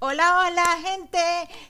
Hola, 0.00 0.46
hola 0.46 0.64
gente, 0.80 1.18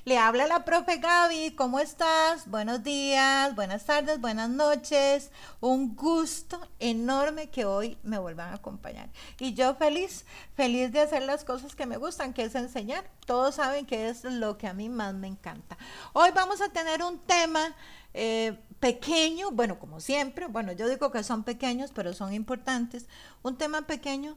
le 0.04 0.18
habla 0.18 0.46
la 0.46 0.62
profe 0.62 0.98
Gaby, 0.98 1.52
¿cómo 1.52 1.80
estás? 1.80 2.46
Buenos 2.46 2.82
días, 2.82 3.54
buenas 3.54 3.86
tardes, 3.86 4.20
buenas 4.20 4.50
noches. 4.50 5.30
Un 5.60 5.96
gusto 5.96 6.60
enorme 6.78 7.48
que 7.48 7.64
hoy 7.64 7.96
me 8.02 8.18
vuelvan 8.18 8.50
a 8.50 8.56
acompañar. 8.56 9.08
Y 9.38 9.54
yo 9.54 9.76
feliz, 9.76 10.26
feliz 10.54 10.92
de 10.92 11.00
hacer 11.00 11.22
las 11.22 11.42
cosas 11.42 11.74
que 11.74 11.86
me 11.86 11.96
gustan, 11.96 12.34
que 12.34 12.42
es 12.42 12.54
enseñar. 12.54 13.10
Todos 13.24 13.54
saben 13.54 13.86
que 13.86 14.10
es 14.10 14.24
lo 14.24 14.58
que 14.58 14.66
a 14.66 14.74
mí 14.74 14.90
más 14.90 15.14
me 15.14 15.26
encanta. 15.26 15.78
Hoy 16.12 16.28
vamos 16.34 16.60
a 16.60 16.68
tener 16.68 17.02
un 17.02 17.20
tema 17.20 17.74
eh, 18.12 18.58
pequeño, 18.78 19.52
bueno, 19.52 19.78
como 19.78 20.00
siempre, 20.00 20.48
bueno, 20.48 20.72
yo 20.72 20.86
digo 20.86 21.10
que 21.10 21.22
son 21.22 21.44
pequeños, 21.44 21.92
pero 21.94 22.12
son 22.12 22.34
importantes. 22.34 23.08
Un 23.42 23.56
tema 23.56 23.86
pequeño, 23.86 24.36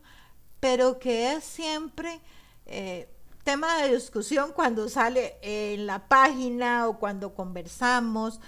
pero 0.62 0.98
que 0.98 1.34
es 1.34 1.44
siempre... 1.44 2.22
Eh, 2.68 3.10
tema 3.44 3.78
de 3.78 3.94
discusión 3.96 4.52
cuando 4.54 4.90
sale 4.90 5.38
en 5.42 5.88
la 5.88 6.08
página 6.08 6.88
o 6.88 7.00
cuando 7.00 7.34
conversamos 7.34 8.40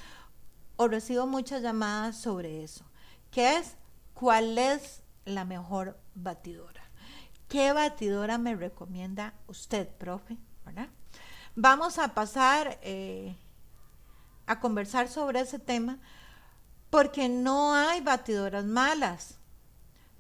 o 0.75 0.87
recibo 0.87 1.27
muchas 1.27 1.61
llamadas 1.61 2.17
sobre 2.17 2.63
eso, 2.63 2.85
que 3.31 3.57
es 3.57 3.75
cuál 4.13 4.57
es 4.57 5.01
la 5.25 5.45
mejor 5.45 5.99
batidora. 6.15 6.83
¿Qué 7.47 7.71
batidora 7.71 8.37
me 8.37 8.55
recomienda 8.55 9.33
usted, 9.47 9.87
profe? 9.87 10.37
Vamos 11.55 11.99
a 11.99 12.15
pasar 12.15 12.79
eh, 12.81 13.35
a 14.47 14.59
conversar 14.59 15.07
sobre 15.07 15.41
ese 15.41 15.59
tema 15.59 15.99
porque 16.89 17.29
no 17.29 17.75
hay 17.75 18.01
batidoras 18.01 18.65
malas. 18.65 19.37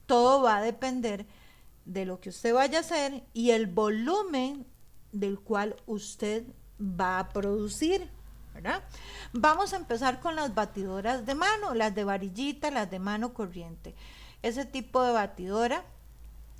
Todo 0.05 0.43
va 0.43 0.57
a 0.57 0.61
depender 0.61 1.25
de 1.85 2.05
lo 2.05 2.19
que 2.19 2.29
usted 2.29 2.53
vaya 2.53 2.79
a 2.79 2.81
hacer 2.81 3.23
y 3.33 3.51
el 3.51 3.67
volumen 3.67 4.65
del 5.11 5.39
cual 5.39 5.75
usted 5.85 6.43
va 6.79 7.19
a 7.19 7.29
producir. 7.29 8.09
¿verdad? 8.53 8.83
Vamos 9.31 9.73
a 9.73 9.77
empezar 9.77 10.19
con 10.19 10.35
las 10.35 10.53
batidoras 10.53 11.25
de 11.25 11.33
mano, 11.33 11.73
las 11.73 11.95
de 11.95 12.03
varillita, 12.03 12.69
las 12.69 12.89
de 12.89 12.99
mano 12.99 13.33
corriente. 13.33 13.95
Ese 14.43 14.65
tipo 14.65 15.01
de 15.01 15.11
batidora 15.11 15.83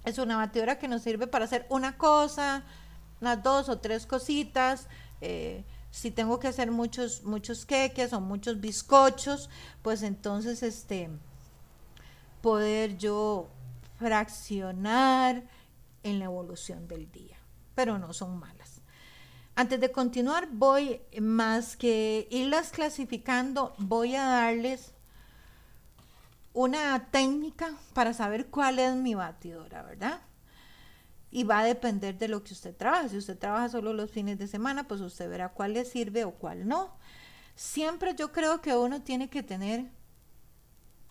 es 0.05 0.17
una 0.17 0.37
batidora 0.37 0.79
que 0.79 0.87
nos 0.87 1.03
sirve 1.03 1.27
para 1.27 1.45
hacer 1.45 1.65
una 1.69 1.97
cosa, 1.97 2.63
unas 3.21 3.43
dos 3.43 3.69
o 3.69 3.79
tres 3.79 4.05
cositas. 4.05 4.87
Eh, 5.21 5.63
si 5.91 6.09
tengo 6.09 6.39
que 6.39 6.47
hacer 6.47 6.71
muchos, 6.71 7.23
muchos 7.23 7.65
queques 7.65 8.13
o 8.13 8.19
muchos 8.19 8.59
bizcochos, 8.59 9.49
pues 9.83 10.01
entonces 10.01 10.63
este 10.63 11.09
poder 12.41 12.97
yo 12.97 13.49
fraccionar 13.97 15.43
en 16.03 16.19
la 16.19 16.25
evolución 16.25 16.87
del 16.87 17.11
día, 17.11 17.37
pero 17.75 17.97
no 17.97 18.13
son 18.13 18.37
malas. 18.37 18.81
Antes 19.55 19.79
de 19.79 19.91
continuar, 19.91 20.49
voy 20.51 21.01
más 21.21 21.77
que 21.77 22.27
irlas 22.31 22.71
clasificando, 22.71 23.75
voy 23.77 24.15
a 24.15 24.25
darles 24.25 24.93
una 26.53 27.07
técnica 27.11 27.73
para 27.93 28.13
saber 28.13 28.47
cuál 28.47 28.79
es 28.79 28.95
mi 28.95 29.13
batidora, 29.13 29.83
¿verdad? 29.83 30.21
Y 31.29 31.43
va 31.43 31.59
a 31.59 31.65
depender 31.65 32.17
de 32.17 32.27
lo 32.27 32.43
que 32.43 32.53
usted 32.53 32.75
trabaje. 32.75 33.09
Si 33.09 33.17
usted 33.17 33.37
trabaja 33.37 33.69
solo 33.69 33.93
los 33.93 34.11
fines 34.11 34.37
de 34.37 34.47
semana, 34.47 34.87
pues 34.87 35.01
usted 35.01 35.29
verá 35.29 35.49
cuál 35.49 35.73
le 35.73 35.85
sirve 35.85 36.25
o 36.25 36.31
cuál 36.31 36.67
no. 36.67 36.95
Siempre 37.55 38.15
yo 38.15 38.31
creo 38.31 38.61
que 38.61 38.75
uno 38.75 39.01
tiene 39.01 39.29
que 39.29 39.43
tener 39.43 39.91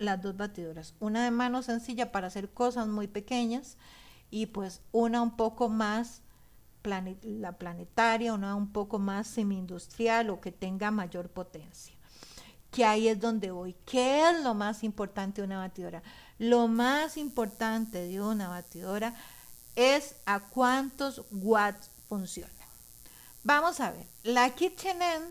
las 0.02 0.20
dos 0.22 0.36
batidoras. 0.36 0.94
Una 1.00 1.24
de 1.24 1.30
mano 1.30 1.62
sencilla 1.62 2.12
para 2.12 2.26
hacer 2.26 2.50
cosas 2.50 2.88
muy 2.88 3.06
pequeñas 3.06 3.76
y 4.30 4.46
pues 4.46 4.80
una 4.92 5.22
un 5.22 5.36
poco 5.36 5.68
más 5.68 6.22
la 6.84 7.52
planetaria, 7.58 8.34
una 8.34 8.56
un 8.56 8.72
poco 8.72 8.98
más 8.98 9.28
semi-industrial 9.28 10.30
o 10.30 10.40
que 10.40 10.52
tenga 10.52 10.90
mayor 10.90 11.28
potencia. 11.28 11.94
Que 12.70 12.84
ahí 12.84 13.08
es 13.08 13.20
donde 13.20 13.50
voy. 13.50 13.76
¿Qué 13.84 14.28
es 14.28 14.42
lo 14.42 14.54
más 14.54 14.82
importante 14.82 15.42
de 15.42 15.46
una 15.46 15.58
batidora? 15.58 16.02
Lo 16.38 16.68
más 16.68 17.16
importante 17.16 18.06
de 18.06 18.20
una 18.20 18.48
batidora 18.48 19.14
es 19.76 20.16
a 20.26 20.40
cuántos 20.40 21.22
watts 21.30 21.90
funciona. 22.08 22.50
Vamos 23.44 23.80
a 23.80 23.90
ver, 23.90 24.06
la 24.22 24.50
KitchenAid 24.54 25.22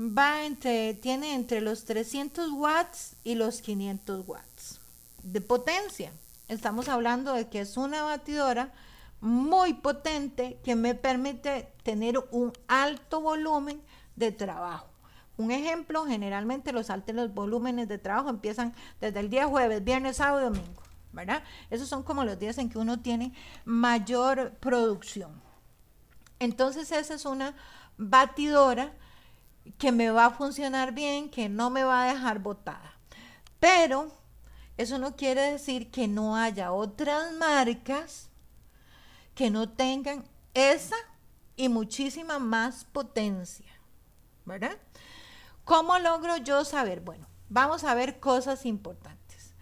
va 0.00 0.44
entre, 0.44 0.94
tiene 0.94 1.34
entre 1.34 1.60
los 1.60 1.84
300 1.84 2.52
watts 2.52 3.16
y 3.22 3.34
los 3.34 3.60
500 3.60 4.26
watts 4.26 4.80
de 5.22 5.40
potencia. 5.40 6.12
Estamos 6.48 6.88
hablando 6.88 7.34
de 7.34 7.48
que 7.48 7.60
es 7.60 7.76
una 7.76 8.02
batidora 8.02 8.72
muy 9.20 9.74
potente 9.74 10.58
que 10.64 10.74
me 10.74 10.94
permite 10.94 11.70
tener 11.82 12.18
un 12.30 12.52
alto 12.66 13.20
volumen 13.20 13.82
de 14.16 14.32
trabajo. 14.32 14.86
Un 15.36 15.50
ejemplo, 15.50 16.06
generalmente 16.06 16.72
los 16.72 16.90
altos 16.90 17.32
volúmenes 17.34 17.88
de 17.88 17.98
trabajo 17.98 18.30
empiezan 18.30 18.74
desde 19.00 19.20
el 19.20 19.30
día 19.30 19.46
jueves, 19.46 19.84
viernes, 19.84 20.16
sábado 20.16 20.40
y 20.40 20.44
domingo, 20.44 20.82
¿verdad? 21.12 21.42
Esos 21.70 21.88
son 21.88 22.02
como 22.02 22.24
los 22.24 22.38
días 22.38 22.58
en 22.58 22.70
que 22.70 22.78
uno 22.78 23.00
tiene 23.00 23.32
mayor 23.64 24.52
producción. 24.60 25.30
Entonces 26.38 26.90
esa 26.90 27.14
es 27.14 27.26
una 27.26 27.54
batidora 27.98 28.92
que 29.78 29.92
me 29.92 30.10
va 30.10 30.26
a 30.26 30.30
funcionar 30.30 30.92
bien, 30.92 31.30
que 31.30 31.48
no 31.48 31.70
me 31.70 31.84
va 31.84 32.04
a 32.04 32.12
dejar 32.12 32.38
botada. 32.38 32.98
Pero 33.58 34.12
eso 34.76 34.98
no 34.98 35.16
quiere 35.16 35.52
decir 35.52 35.90
que 35.90 36.08
no 36.08 36.36
haya 36.36 36.72
otras 36.72 37.32
marcas 37.34 38.30
que 39.34 39.50
no 39.50 39.68
tengan 39.68 40.24
esa 40.54 40.96
y 41.56 41.68
muchísima 41.68 42.38
más 42.38 42.84
potencia. 42.84 43.70
¿Verdad? 44.44 44.76
¿Cómo 45.64 45.98
logro 45.98 46.36
yo 46.38 46.64
saber? 46.64 47.00
Bueno, 47.00 47.26
vamos 47.48 47.84
a 47.84 47.94
ver 47.94 48.20
cosas 48.20 48.66
importantes. 48.66 49.54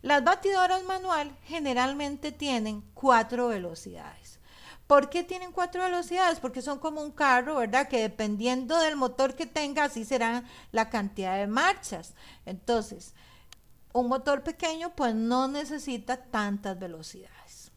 Las 0.00 0.24
batidoras 0.24 0.82
manual 0.84 1.36
generalmente 1.44 2.32
tienen 2.32 2.82
cuatro 2.94 3.48
velocidades. 3.48 4.40
¿Por 4.92 5.08
qué 5.08 5.24
tienen 5.24 5.52
cuatro 5.52 5.82
velocidades? 5.82 6.38
Porque 6.38 6.60
son 6.60 6.78
como 6.78 7.00
un 7.00 7.12
carro, 7.12 7.56
¿verdad? 7.56 7.88
Que 7.88 8.02
dependiendo 8.02 8.78
del 8.78 8.94
motor 8.94 9.34
que 9.34 9.46
tenga, 9.46 9.84
así 9.84 10.04
será 10.04 10.44
la 10.70 10.90
cantidad 10.90 11.38
de 11.38 11.46
marchas. 11.46 12.12
Entonces, 12.44 13.14
un 13.94 14.08
motor 14.08 14.42
pequeño 14.42 14.94
pues 14.94 15.14
no 15.14 15.48
necesita 15.48 16.18
tantas 16.24 16.78
velocidades. 16.78 17.72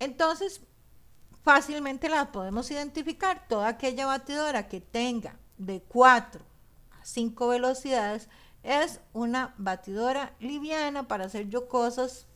Entonces, 0.00 0.60
fácilmente 1.44 2.08
la 2.08 2.32
podemos 2.32 2.68
identificar. 2.72 3.46
Toda 3.46 3.68
aquella 3.68 4.06
batidora 4.06 4.66
que 4.66 4.80
tenga 4.80 5.38
de 5.56 5.82
4 5.82 6.44
a 7.00 7.04
5 7.04 7.46
velocidades 7.46 8.28
es 8.64 8.98
una 9.12 9.54
batidora 9.56 10.34
liviana 10.40 11.06
para 11.06 11.26
hacer 11.26 11.48
yo 11.48 11.68
cosas 11.68 12.27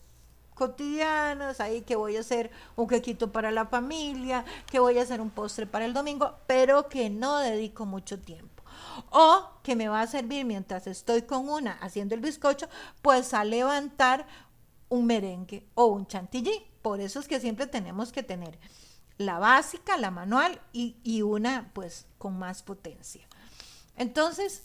cotidianas, 0.63 1.59
ahí 1.59 1.81
que 1.81 1.97
voy 1.97 2.15
a 2.15 2.21
hacer 2.21 2.49
un 2.77 2.87
quequito 2.87 3.33
para 3.33 3.51
la 3.51 3.65
familia, 3.65 4.45
que 4.71 4.79
voy 4.79 4.97
a 4.97 5.01
hacer 5.01 5.19
un 5.19 5.29
postre 5.29 5.67
para 5.67 5.83
el 5.83 5.93
domingo, 5.93 6.37
pero 6.47 6.87
que 6.87 7.09
no 7.09 7.39
dedico 7.39 7.85
mucho 7.85 8.17
tiempo. 8.17 8.63
O 9.09 9.49
que 9.61 9.75
me 9.75 9.89
va 9.89 10.01
a 10.01 10.07
servir 10.07 10.45
mientras 10.45 10.87
estoy 10.87 11.23
con 11.23 11.49
una 11.49 11.73
haciendo 11.81 12.15
el 12.15 12.21
bizcocho, 12.21 12.69
pues 13.01 13.33
a 13.33 13.43
levantar 13.43 14.25
un 14.87 15.05
merengue 15.05 15.67
o 15.75 15.87
un 15.87 16.07
chantilly. 16.07 16.65
Por 16.81 17.01
eso 17.01 17.19
es 17.19 17.27
que 17.27 17.41
siempre 17.41 17.67
tenemos 17.67 18.13
que 18.13 18.23
tener 18.23 18.57
la 19.17 19.39
básica, 19.39 19.97
la 19.97 20.11
manual 20.11 20.61
y, 20.71 20.95
y 21.03 21.23
una 21.23 21.71
pues 21.73 22.05
con 22.17 22.39
más 22.39 22.63
potencia. 22.63 23.27
Entonces, 23.97 24.63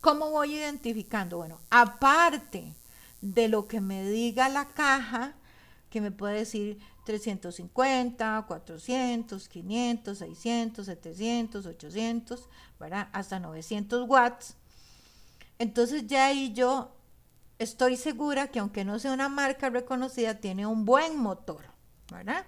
¿cómo 0.00 0.30
voy 0.30 0.54
identificando? 0.54 1.36
Bueno, 1.36 1.60
aparte 1.68 2.74
de 3.20 3.48
lo 3.48 3.66
que 3.66 3.80
me 3.80 4.04
diga 4.08 4.48
la 4.48 4.68
caja, 4.68 5.34
que 5.90 6.00
me 6.00 6.10
puede 6.10 6.38
decir 6.38 6.78
350, 7.04 8.44
400, 8.46 9.48
500, 9.48 10.18
600, 10.18 10.86
700, 10.86 11.66
800, 11.66 12.48
¿verdad? 12.78 13.08
Hasta 13.12 13.38
900 13.38 14.08
watts. 14.08 14.56
Entonces 15.58 16.06
ya 16.06 16.26
ahí 16.26 16.52
yo 16.52 16.92
estoy 17.58 17.96
segura 17.96 18.48
que 18.48 18.58
aunque 18.58 18.84
no 18.84 18.98
sea 18.98 19.12
una 19.12 19.28
marca 19.28 19.70
reconocida, 19.70 20.34
tiene 20.34 20.66
un 20.66 20.84
buen 20.84 21.16
motor, 21.16 21.64
¿verdad? 22.10 22.44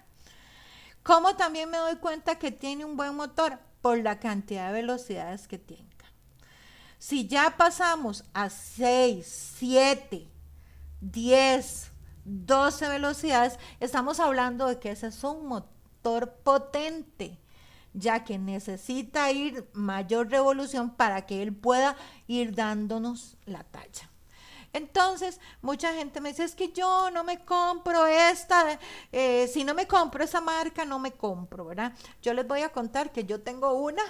¿Cómo 1.02 1.36
también 1.36 1.70
me 1.70 1.78
doy 1.78 1.96
cuenta 1.96 2.38
que 2.38 2.50
tiene 2.50 2.84
un 2.84 2.96
buen 2.96 3.14
motor? 3.14 3.58
Por 3.80 3.98
la 3.98 4.18
cantidad 4.18 4.66
de 4.66 4.72
velocidades 4.72 5.46
que 5.46 5.56
tenga. 5.56 5.86
Si 6.98 7.28
ya 7.28 7.56
pasamos 7.56 8.24
a 8.34 8.50
6, 8.50 9.54
7, 9.58 10.28
10, 11.00 11.92
12 12.24 12.88
velocidades, 12.88 13.58
estamos 13.80 14.20
hablando 14.20 14.66
de 14.66 14.78
que 14.78 14.90
ese 14.90 15.08
es 15.08 15.24
un 15.24 15.46
motor 15.46 16.34
potente, 16.42 17.38
ya 17.94 18.24
que 18.24 18.38
necesita 18.38 19.30
ir 19.32 19.68
mayor 19.72 20.30
revolución 20.30 20.90
para 20.90 21.26
que 21.26 21.42
él 21.42 21.54
pueda 21.54 21.96
ir 22.26 22.54
dándonos 22.54 23.36
la 23.46 23.64
talla. 23.64 24.10
Entonces, 24.72 25.40
mucha 25.62 25.94
gente 25.94 26.20
me 26.20 26.28
dice, 26.28 26.44
es 26.44 26.54
que 26.54 26.72
yo 26.72 27.10
no 27.10 27.24
me 27.24 27.44
compro 27.44 28.06
esta, 28.06 28.78
eh, 29.12 29.48
si 29.52 29.64
no 29.64 29.74
me 29.74 29.86
compro 29.86 30.22
esa 30.22 30.40
marca, 30.40 30.84
no 30.84 30.98
me 30.98 31.12
compro, 31.12 31.64
¿verdad? 31.64 31.94
Yo 32.20 32.34
les 32.34 32.46
voy 32.46 32.60
a 32.60 32.68
contar 32.68 33.10
que 33.10 33.24
yo 33.24 33.40
tengo 33.40 33.72
una 33.72 34.02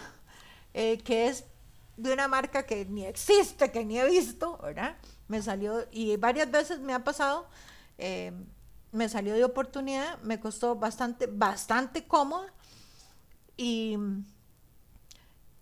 eh, 0.75 0.99
que 0.99 1.29
es 1.29 1.44
de 1.96 2.12
una 2.12 2.29
marca 2.29 2.67
que 2.67 2.84
ni 2.84 3.05
existe, 3.05 3.70
que 3.70 3.84
ni 3.84 3.99
he 3.99 4.08
visto, 4.08 4.58
¿verdad? 4.58 4.96
Me 5.28 5.42
salió, 5.42 5.86
y 5.92 6.16
varias 6.16 6.50
veces 6.50 6.80
me 6.80 6.94
ha 6.94 7.04
pasado, 7.04 7.46
eh, 7.98 8.32
me 8.92 9.08
salió 9.08 9.34
de 9.34 9.44
oportunidad, 9.44 10.19
me 10.22 10.40
costó 10.40 10.75
bastante, 10.75 11.26
bastante 11.26 12.06
cómoda 12.06 12.52
y, 13.56 13.98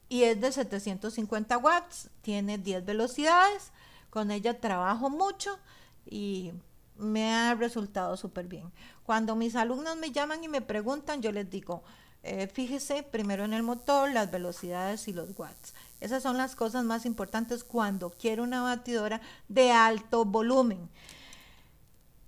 y 0.08 0.22
es 0.22 0.40
de 0.40 0.52
750 0.52 1.58
watts, 1.58 2.10
tiene 2.22 2.58
10 2.58 2.84
velocidades, 2.84 3.72
con 4.10 4.30
ella 4.30 4.60
trabajo 4.60 5.10
mucho 5.10 5.58
y 6.04 6.52
me 6.96 7.34
ha 7.34 7.54
resultado 7.54 8.16
súper 8.16 8.46
bien. 8.46 8.72
Cuando 9.02 9.36
mis 9.36 9.56
alumnos 9.56 9.96
me 9.96 10.12
llaman 10.12 10.42
y 10.44 10.48
me 10.48 10.60
preguntan, 10.60 11.22
yo 11.22 11.32
les 11.32 11.50
digo, 11.50 11.82
eh, 12.22 12.48
fíjese 12.48 13.02
primero 13.02 13.44
en 13.44 13.52
el 13.52 13.62
motor, 13.62 14.10
las 14.10 14.30
velocidades 14.30 15.06
y 15.08 15.12
los 15.12 15.38
watts. 15.38 15.74
Esas 16.00 16.22
son 16.22 16.36
las 16.36 16.56
cosas 16.56 16.84
más 16.84 17.06
importantes 17.06 17.64
cuando 17.64 18.10
quiero 18.10 18.42
una 18.42 18.62
batidora 18.62 19.20
de 19.48 19.72
alto 19.72 20.24
volumen. 20.24 20.90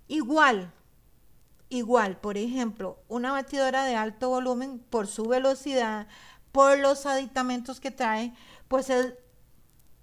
Igual, 0.09 0.73
igual, 1.69 2.19
por 2.19 2.38
ejemplo, 2.38 2.99
una 3.09 3.32
batidora 3.32 3.85
de 3.85 3.94
alto 3.94 4.31
volumen 4.31 4.79
por 4.91 5.06
su 5.06 5.26
velocidad, 5.26 6.09
por 6.50 6.79
los 6.79 7.05
aditamentos 7.05 7.79
que 7.79 7.91
trae, 7.91 8.32
pues 8.69 8.88
es, 8.88 9.15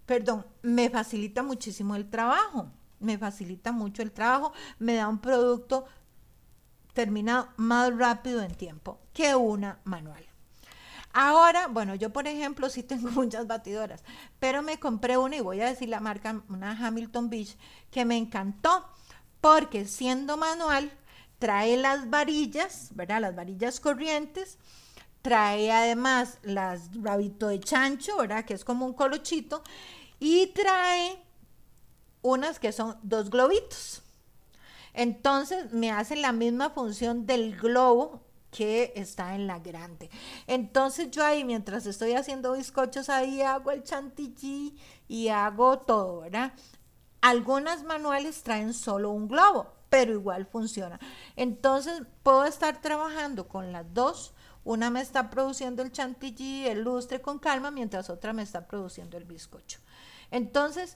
perdón, 0.05 0.45
me 0.61 0.89
facilita 0.89 1.41
muchísimo 1.41 1.95
el 1.95 2.09
trabajo. 2.09 2.71
Me 2.99 3.17
facilita 3.17 3.71
mucho 3.71 4.01
el 4.01 4.11
trabajo, 4.11 4.53
me 4.79 4.95
da 4.95 5.09
un 5.09 5.19
producto 5.19 5.85
terminado 6.93 7.49
más 7.57 7.95
rápido 7.95 8.41
en 8.41 8.55
tiempo 8.55 8.99
que 9.13 9.35
una 9.35 9.79
manual. 9.83 10.25
Ahora, 11.17 11.67
bueno, 11.67 11.95
yo 11.95 12.11
por 12.11 12.27
ejemplo 12.27 12.69
sí 12.69 12.83
tengo 12.83 13.09
muchas 13.11 13.47
batidoras, 13.47 14.03
pero 14.37 14.61
me 14.61 14.79
compré 14.81 15.17
una 15.17 15.37
y 15.37 15.39
voy 15.39 15.61
a 15.61 15.67
decir 15.67 15.87
la 15.87 16.01
marca, 16.01 16.43
una 16.49 16.71
Hamilton 16.71 17.29
Beach, 17.29 17.55
que 17.89 18.03
me 18.03 18.17
encantó 18.17 18.85
porque 19.39 19.85
siendo 19.85 20.35
manual 20.35 20.91
trae 21.39 21.77
las 21.77 22.09
varillas, 22.09 22.89
¿verdad? 22.95 23.21
Las 23.21 23.33
varillas 23.33 23.79
corrientes, 23.79 24.57
trae 25.21 25.71
además 25.71 26.37
las 26.43 26.89
rabito 27.01 27.47
de 27.47 27.61
chancho, 27.61 28.17
¿verdad? 28.17 28.43
Que 28.43 28.53
es 28.53 28.65
como 28.65 28.85
un 28.85 28.93
colochito, 28.93 29.63
y 30.19 30.47
trae 30.47 31.17
unas 32.23 32.59
que 32.59 32.73
son 32.73 32.97
dos 33.03 33.29
globitos. 33.29 34.01
Entonces 34.93 35.71
me 35.71 35.91
hacen 35.91 36.21
la 36.21 36.33
misma 36.33 36.71
función 36.71 37.25
del 37.25 37.55
globo 37.55 38.21
que 38.55 38.93
está 38.95 39.35
en 39.35 39.47
la 39.47 39.59
grande. 39.59 40.09
Entonces 40.47 41.11
yo 41.11 41.25
ahí, 41.25 41.43
mientras 41.43 41.85
estoy 41.85 42.13
haciendo 42.13 42.53
bizcochos, 42.53 43.09
ahí 43.09 43.41
hago 43.41 43.71
el 43.71 43.83
chantilly 43.83 44.77
y 45.09 45.27
hago 45.27 45.79
todo, 45.79 46.21
¿verdad? 46.21 46.53
Algunas 47.19 47.83
manuales 47.83 48.43
traen 48.43 48.73
solo 48.73 49.09
un 49.09 49.27
globo, 49.27 49.73
pero 49.89 50.13
igual 50.13 50.45
funciona. 50.45 51.01
Entonces 51.35 52.03
puedo 52.23 52.45
estar 52.45 52.79
trabajando 52.79 53.49
con 53.49 53.73
las 53.73 53.93
dos. 53.93 54.33
Una 54.63 54.89
me 54.89 55.01
está 55.01 55.29
produciendo 55.29 55.83
el 55.83 55.91
chantilly, 55.91 56.67
el 56.67 56.81
lustre 56.81 57.21
con 57.21 57.39
calma, 57.39 57.71
mientras 57.71 58.09
otra 58.09 58.31
me 58.31 58.43
está 58.43 58.67
produciendo 58.67 59.17
el 59.17 59.25
bizcocho. 59.25 59.79
Entonces, 60.31 60.95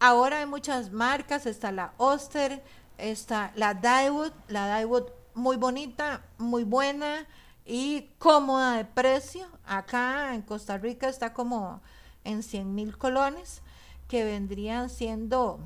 ahora 0.00 0.38
hay 0.38 0.46
muchas 0.46 0.92
marcas, 0.92 1.44
está 1.44 1.72
la 1.72 1.92
Oster, 1.98 2.64
está 2.96 3.52
la 3.54 3.74
Daiwood, 3.74 4.32
la 4.48 4.66
Daiwood 4.66 5.10
muy 5.36 5.58
bonita, 5.58 6.24
muy 6.38 6.64
buena 6.64 7.26
y 7.64 8.10
cómoda 8.18 8.78
de 8.78 8.84
precio. 8.86 9.46
Acá 9.64 10.34
en 10.34 10.42
Costa 10.42 10.78
Rica 10.78 11.08
está 11.08 11.34
como 11.34 11.82
en 12.24 12.42
100 12.42 12.74
mil 12.74 12.96
colones, 12.96 13.62
que 14.08 14.24
vendrían 14.24 14.88
siendo, 14.88 15.60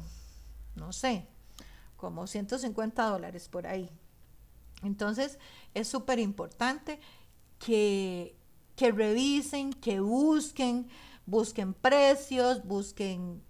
no 0.75 0.93
sé, 0.93 1.27
como 1.97 2.27
150 2.27 3.03
dólares 3.05 3.49
por 3.49 3.67
ahí. 3.67 3.89
Entonces 4.83 5.39
es 5.73 5.87
súper 5.87 6.19
importante 6.19 6.99
que, 7.59 8.37
que 8.75 8.91
revisen, 8.91 9.73
que 9.73 10.01
busquen, 10.01 10.89
busquen 11.27 11.75
precios, 11.75 12.65
busquen 12.65 13.41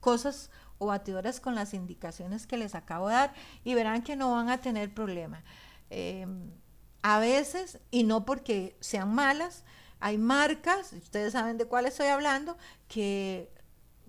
cosas 0.00 0.50
o 0.78 0.86
batidoras 0.86 1.40
con 1.40 1.54
las 1.54 1.74
indicaciones 1.74 2.46
que 2.46 2.56
les 2.56 2.74
acabo 2.74 3.08
de 3.08 3.14
dar 3.14 3.34
y 3.64 3.74
verán 3.74 4.02
que 4.02 4.16
no 4.16 4.32
van 4.32 4.48
a 4.48 4.58
tener 4.58 4.92
problema. 4.92 5.42
Em, 5.90 6.50
a 7.02 7.18
veces, 7.18 7.78
y 7.90 8.04
no 8.04 8.24
porque 8.24 8.76
sean 8.80 9.14
malas, 9.14 9.64
hay 10.00 10.18
marcas, 10.18 10.92
ustedes 10.92 11.32
saben 11.32 11.58
de 11.58 11.66
cuáles 11.66 11.92
estoy 11.92 12.08
hablando, 12.08 12.56
que 12.86 13.50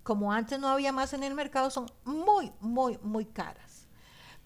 como 0.03 0.31
antes 0.31 0.59
no 0.59 0.69
había 0.69 0.91
más 0.91 1.13
en 1.13 1.23
el 1.23 1.35
mercado, 1.35 1.69
son 1.69 1.91
muy, 2.03 2.51
muy, 2.59 2.97
muy 3.01 3.25
caras. 3.25 3.87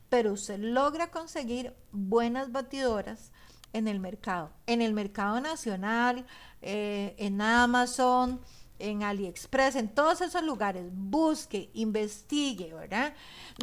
Pero 0.09 0.33
usted 0.33 0.59
logra 0.59 1.09
conseguir 1.09 1.75
buenas 1.91 2.51
batidoras 2.51 3.31
en 3.73 3.87
el 3.87 3.99
mercado, 3.99 4.51
en 4.67 4.81
el 4.81 4.93
mercado 4.93 5.41
nacional, 5.41 6.25
eh, 6.61 7.15
en 7.17 7.41
Amazon, 7.41 8.41
en 8.83 9.01
AliExpress, 9.01 9.77
en 9.77 9.87
todos 9.87 10.19
esos 10.19 10.43
lugares, 10.43 10.89
busque, 10.91 11.69
investigue, 11.73 12.73
¿verdad? 12.73 13.13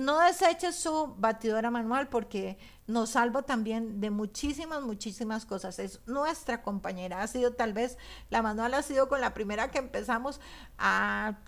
No 0.00 0.18
deseche 0.18 0.72
su 0.72 1.14
batidora 1.18 1.70
manual 1.70 2.08
porque 2.08 2.56
nos 2.86 3.10
salva 3.10 3.42
también 3.42 4.00
de 4.00 4.08
muchísimas, 4.08 4.82
muchísimas 4.82 5.44
cosas. 5.44 5.78
Es 5.78 6.00
nuestra 6.06 6.62
compañera, 6.62 7.22
ha 7.22 7.26
sido 7.26 7.52
tal 7.52 7.74
vez, 7.74 7.98
la 8.30 8.40
manual 8.40 8.72
ha 8.72 8.82
sido 8.82 9.10
con 9.10 9.20
la 9.20 9.34
primera 9.34 9.70
que 9.70 9.78
empezamos 9.78 10.40
a 10.78 11.38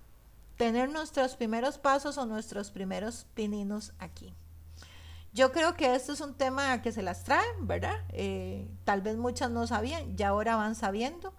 tener 0.58 0.90
nuestros 0.90 1.34
primeros 1.34 1.78
pasos 1.78 2.18
o 2.18 2.26
nuestros 2.26 2.70
primeros 2.70 3.26
pininos 3.32 3.94
aquí. 3.98 4.34
Yo 5.32 5.50
creo 5.50 5.76
que 5.76 5.94
esto 5.94 6.12
es 6.12 6.20
un 6.20 6.34
tema 6.34 6.82
que 6.82 6.92
se 6.92 7.00
las 7.00 7.24
trae, 7.24 7.46
¿verdad? 7.60 8.04
Eh, 8.10 8.68
tal 8.84 9.00
vez 9.00 9.16
muchas 9.16 9.50
no 9.50 9.66
sabían, 9.66 10.14
ya 10.14 10.28
ahora 10.28 10.56
van 10.56 10.74
sabiendo. 10.74 11.32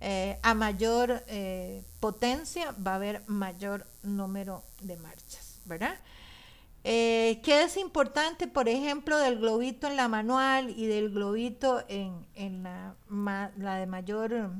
Eh, 0.00 0.38
a 0.42 0.54
mayor 0.54 1.24
eh, 1.26 1.82
potencia 1.98 2.72
va 2.86 2.92
a 2.92 2.94
haber 2.94 3.22
mayor 3.26 3.84
número 4.04 4.62
de 4.80 4.96
marchas, 4.96 5.60
¿verdad? 5.64 5.96
Eh, 6.84 7.40
¿Qué 7.42 7.62
es 7.64 7.76
importante, 7.76 8.46
por 8.46 8.68
ejemplo, 8.68 9.18
del 9.18 9.38
globito 9.38 9.88
en 9.88 9.96
la 9.96 10.06
manual 10.06 10.70
y 10.70 10.86
del 10.86 11.10
globito 11.10 11.82
en, 11.88 12.62
la, 12.62 12.94
la, 13.56 13.74
de 13.76 13.86
mayor 13.86 14.50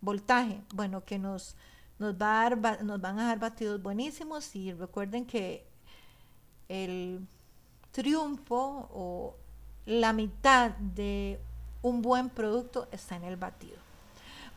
voltaje? 0.00 0.62
Bueno, 0.72 1.04
que 1.04 1.18
nos, 1.18 1.56
nos, 1.98 2.14
va 2.14 2.46
a 2.46 2.50
dar, 2.50 2.84
nos 2.84 3.00
van 3.00 3.18
a 3.18 3.26
dar 3.26 3.40
batidos 3.40 3.82
buenísimos 3.82 4.54
y 4.54 4.72
recuerden 4.72 5.26
que 5.26 5.66
el 6.68 7.26
triunfo 7.90 8.88
o 8.92 9.36
la 9.86 10.12
mitad 10.12 10.70
de 10.70 11.40
un 11.82 12.00
buen 12.00 12.30
producto 12.30 12.86
está 12.92 13.16
en 13.16 13.24
el 13.24 13.36
batido. 13.36 13.87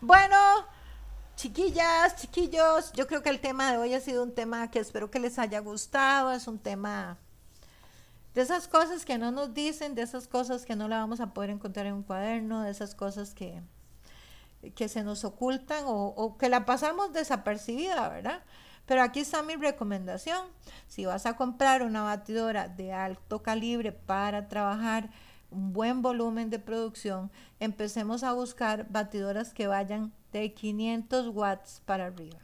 Bueno, 0.01 0.35
chiquillas, 1.35 2.15
chiquillos, 2.15 2.91
yo 2.93 3.05
creo 3.05 3.21
que 3.21 3.29
el 3.29 3.39
tema 3.39 3.71
de 3.71 3.77
hoy 3.77 3.93
ha 3.93 3.99
sido 3.99 4.23
un 4.23 4.33
tema 4.33 4.71
que 4.71 4.79
espero 4.79 5.11
que 5.11 5.19
les 5.19 5.37
haya 5.37 5.59
gustado. 5.59 6.31
Es 6.31 6.47
un 6.47 6.57
tema 6.57 7.19
de 8.33 8.41
esas 8.41 8.67
cosas 8.67 9.05
que 9.05 9.19
no 9.19 9.29
nos 9.29 9.53
dicen, 9.53 9.93
de 9.93 10.01
esas 10.01 10.27
cosas 10.27 10.65
que 10.65 10.75
no 10.75 10.87
la 10.87 10.97
vamos 10.97 11.19
a 11.19 11.35
poder 11.35 11.51
encontrar 11.51 11.85
en 11.85 11.93
un 11.93 12.03
cuaderno, 12.03 12.63
de 12.63 12.71
esas 12.71 12.95
cosas 12.95 13.35
que, 13.35 13.61
que 14.73 14.89
se 14.89 15.03
nos 15.03 15.23
ocultan 15.23 15.83
o, 15.85 16.07
o 16.07 16.35
que 16.35 16.49
la 16.49 16.65
pasamos 16.65 17.13
desapercibida, 17.13 18.09
¿verdad? 18.09 18.41
Pero 18.87 19.03
aquí 19.03 19.19
está 19.19 19.43
mi 19.43 19.55
recomendación. 19.55 20.47
Si 20.87 21.05
vas 21.05 21.27
a 21.27 21.35
comprar 21.35 21.83
una 21.83 22.01
batidora 22.01 22.67
de 22.67 22.91
alto 22.91 23.43
calibre 23.43 23.91
para 23.91 24.47
trabajar 24.47 25.11
un 25.51 25.73
buen 25.73 26.01
volumen 26.01 26.49
de 26.49 26.59
producción, 26.59 27.29
empecemos 27.59 28.23
a 28.23 28.33
buscar 28.33 28.87
batidoras 28.89 29.53
que 29.53 29.67
vayan 29.67 30.11
de 30.31 30.53
500 30.53 31.27
watts 31.35 31.81
para 31.85 32.07
arriba, 32.07 32.39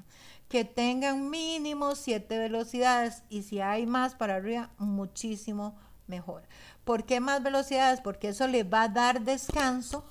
que 0.50 0.66
tengan 0.66 1.30
mínimo 1.30 1.96
7 1.96 2.38
velocidades 2.38 3.24
y 3.30 3.44
si 3.44 3.62
hay 3.62 3.86
más 3.86 4.16
para 4.16 4.36
arriba, 4.36 4.70
muchísimo 4.78 5.76
mejor. 6.08 6.44
¿Por 6.84 7.06
qué 7.06 7.20
más 7.20 7.44
velocidades? 7.44 8.02
Porque 8.02 8.30
eso 8.30 8.48
le 8.48 8.64
va 8.64 8.84
a 8.84 8.90
dar 8.90 9.22
descanso 9.22 10.06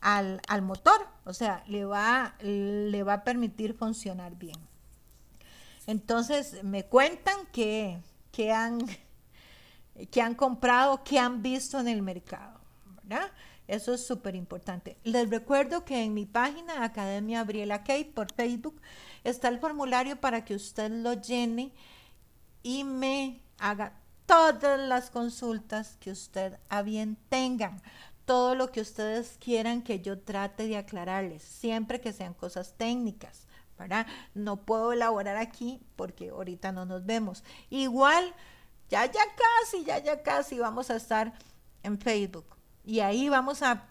al, 0.00 0.40
motor, 0.62 1.06
o 1.24 1.32
sea, 1.32 1.64
le 1.66 1.84
va, 1.86 2.34
le 2.40 3.02
va 3.02 3.14
a 3.14 3.24
permitir 3.24 3.74
funcionar 3.74 4.36
bien. 4.36 4.58
Entonces, 5.86 6.62
me 6.62 6.84
cuentan 6.84 7.36
que, 7.52 7.98
que 8.30 8.52
han 8.52 8.78
que 10.10 10.22
han 10.22 10.34
comprado, 10.34 11.04
que 11.04 11.18
han 11.18 11.42
visto 11.42 11.78
en 11.78 11.88
el 11.88 12.02
mercado. 12.02 12.60
Eso 13.66 13.94
es 13.94 14.06
súper 14.06 14.34
importante. 14.34 14.98
Les 15.04 15.28
recuerdo 15.30 15.84
que 15.84 16.02
en 16.02 16.14
mi 16.14 16.26
página 16.26 16.84
Academia 16.84 17.40
Abriela 17.40 17.78
Kate 17.78 18.12
por 18.14 18.32
Facebook 18.32 18.80
está 19.24 19.48
el 19.48 19.58
formulario 19.58 20.20
para 20.20 20.44
que 20.44 20.54
usted 20.54 20.90
lo 20.90 21.14
llene 21.14 21.72
y 22.62 22.84
me 22.84 23.40
haga 23.58 23.94
todas 24.26 24.80
las 24.80 25.10
consultas 25.10 25.96
que 26.00 26.10
usted 26.10 26.58
a 26.68 26.82
bien 26.82 27.16
tengan, 27.28 27.80
todo 28.24 28.54
lo 28.54 28.70
que 28.70 28.80
ustedes 28.80 29.36
quieran 29.38 29.82
que 29.82 30.00
yo 30.00 30.18
trate 30.18 30.66
de 30.66 30.78
aclararles, 30.78 31.42
siempre 31.42 32.00
que 32.00 32.12
sean 32.12 32.34
cosas 32.34 32.74
técnicas, 32.76 33.46
¿verdad? 33.78 34.06
No 34.34 34.56
puedo 34.56 34.92
elaborar 34.92 35.36
aquí 35.36 35.80
porque 35.96 36.30
ahorita 36.30 36.72
no 36.72 36.86
nos 36.86 37.04
vemos. 37.04 37.44
Igual, 37.70 38.34
ya, 38.94 39.06
ya 39.06 39.24
casi, 39.34 39.84
ya, 39.84 39.98
ya 39.98 40.22
casi 40.22 40.58
vamos 40.58 40.88
a 40.88 40.94
estar 40.94 41.32
en 41.82 41.98
Facebook 41.98 42.46
y 42.84 43.00
ahí 43.00 43.28
vamos 43.28 43.60
a 43.62 43.88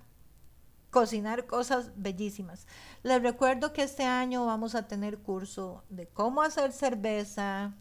cocinar 0.92 1.46
cosas 1.46 1.92
bellísimas. 1.98 2.68
Les 3.02 3.22
recuerdo 3.22 3.74
que 3.74 3.84
este 3.84 4.04
año 4.04 4.46
vamos 4.46 4.76
a 4.76 4.88
tener 4.88 5.18
curso 5.18 5.84
de 5.90 6.08
cómo 6.08 6.42
hacer 6.42 6.72
cerveza, 6.72 7.74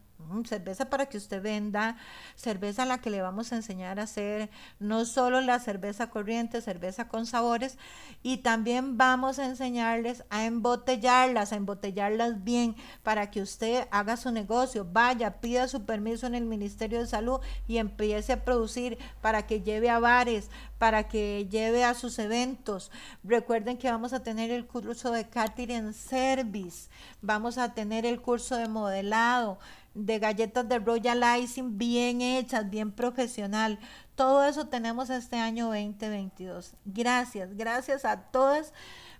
cerveza 0.45 0.89
para 0.89 1.07
que 1.07 1.17
usted 1.17 1.41
venda, 1.41 1.97
cerveza 2.35 2.83
a 2.83 2.85
la 2.85 2.99
que 2.99 3.09
le 3.09 3.21
vamos 3.21 3.51
a 3.51 3.55
enseñar 3.55 3.99
a 3.99 4.03
hacer 4.03 4.49
no 4.79 5.05
solo 5.05 5.41
la 5.41 5.59
cerveza 5.59 6.09
corriente, 6.09 6.61
cerveza 6.61 7.07
con 7.07 7.25
sabores, 7.25 7.77
y 8.21 8.37
también 8.37 8.97
vamos 8.97 9.39
a 9.39 9.45
enseñarles 9.45 10.23
a 10.29 10.45
embotellarlas, 10.45 11.51
a 11.51 11.55
embotellarlas 11.55 12.43
bien 12.43 12.75
para 13.03 13.31
que 13.31 13.41
usted 13.41 13.87
haga 13.91 14.17
su 14.17 14.31
negocio, 14.31 14.87
vaya, 14.91 15.41
pida 15.41 15.67
su 15.67 15.85
permiso 15.85 16.27
en 16.27 16.35
el 16.35 16.45
Ministerio 16.45 16.99
de 16.99 17.07
Salud 17.07 17.39
y 17.67 17.77
empiece 17.77 18.33
a 18.33 18.43
producir 18.43 18.97
para 19.21 19.45
que 19.45 19.61
lleve 19.61 19.89
a 19.89 19.99
bares, 19.99 20.49
para 20.77 21.07
que 21.07 21.47
lleve 21.49 21.83
a 21.83 21.93
sus 21.93 22.19
eventos. 22.19 22.91
Recuerden 23.23 23.77
que 23.77 23.89
vamos 23.89 24.13
a 24.13 24.21
tener 24.21 24.51
el 24.51 24.65
curso 24.65 25.11
de 25.11 25.27
catering 25.29 25.93
service, 25.93 26.89
vamos 27.21 27.57
a 27.57 27.73
tener 27.73 28.05
el 28.05 28.21
curso 28.21 28.55
de 28.57 28.67
modelado, 28.67 29.59
de 29.93 30.19
galletas 30.19 30.67
de 30.67 30.79
Royal 30.79 31.23
Icing 31.41 31.77
bien 31.77 32.21
hechas, 32.21 32.69
bien 32.69 32.91
profesional. 32.91 33.79
Todo 34.15 34.43
eso 34.43 34.67
tenemos 34.67 35.09
este 35.09 35.37
año 35.37 35.67
2022. 35.67 36.73
Gracias, 36.85 37.55
gracias 37.55 38.05
a 38.05 38.23
todas 38.31 38.73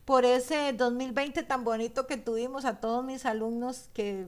por 0.05 0.25
ese 0.25 0.73
2020 0.73 1.43
tan 1.43 1.63
bonito 1.63 2.07
que 2.07 2.17
tuvimos, 2.17 2.65
a 2.65 2.79
todos 2.79 3.05
mis 3.05 3.25
alumnos 3.25 3.89
que 3.93 4.27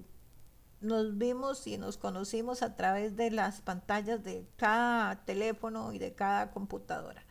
nos 0.81 1.17
vimos 1.17 1.65
y 1.67 1.77
nos 1.77 1.97
conocimos 1.97 2.61
a 2.61 2.75
través 2.75 3.15
de 3.15 3.31
las 3.31 3.61
pantallas 3.61 4.23
de 4.23 4.45
cada 4.55 5.25
teléfono 5.25 5.93
y 5.93 5.99
de 5.99 6.13
cada 6.13 6.51
computadora. 6.51 7.23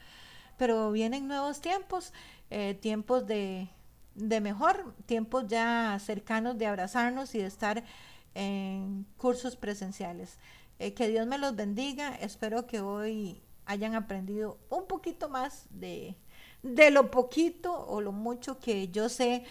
Pero 0.58 0.90
vienen 0.92 1.28
nuevos 1.28 1.60
tiempos, 1.60 2.12
eh, 2.50 2.74
tiempos 2.74 3.26
de, 3.26 3.68
de 4.14 4.40
mejor, 4.40 4.94
tiempos 5.06 5.46
ya 5.46 5.98
cercanos 6.00 6.58
de 6.58 6.66
abrazarnos 6.66 7.34
y 7.34 7.38
de 7.38 7.46
estar 7.46 7.84
en 8.34 9.06
cursos 9.16 9.56
presenciales. 9.56 10.38
Eh, 10.78 10.94
que 10.94 11.08
Dios 11.08 11.26
me 11.26 11.38
los 11.38 11.56
bendiga. 11.56 12.14
Espero 12.16 12.66
que 12.66 12.80
hoy 12.80 13.42
hayan 13.66 13.94
aprendido 13.94 14.58
un 14.70 14.86
poquito 14.86 15.28
más 15.28 15.66
de, 15.70 16.16
de 16.62 16.90
lo 16.90 17.10
poquito 17.10 17.86
o 17.86 18.00
lo 18.00 18.12
mucho 18.12 18.58
que 18.58 18.88
yo 18.88 19.08
sé 19.08 19.44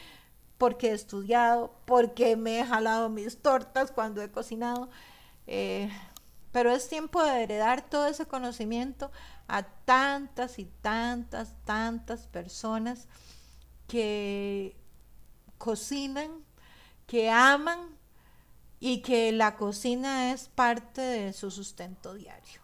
porque 0.58 0.92
he 0.92 0.94
estudiado, 0.94 1.74
porque 1.86 2.36
me 2.36 2.60
he 2.60 2.66
jalado 2.66 3.10
mis 3.10 3.42
tortas 3.42 3.92
cuando 3.92 4.22
he 4.22 4.32
cocinado. 4.32 4.90
Eh, 5.48 5.90
pero 6.52 6.72
es 6.72 6.88
tiempo 6.88 7.24
de 7.24 7.44
heredar 7.44 7.90
todo 7.90 8.06
ese 8.08 8.28
conocimiento 8.28 9.12
a 9.48 9.64
tantas 9.64 10.60
y 10.60 10.66
tantas, 10.66 11.56
tantas 11.66 12.28
personas 12.28 13.08
que 13.88 14.78
cocinan, 15.58 16.32
que 17.08 17.30
aman 17.30 17.80
y 18.86 19.02
que 19.02 19.32
la 19.32 19.56
cocina 19.56 20.34
es 20.34 20.50
parte 20.50 21.00
de 21.00 21.32
su 21.32 21.50
sustento 21.52 22.16
diario. 22.16 22.60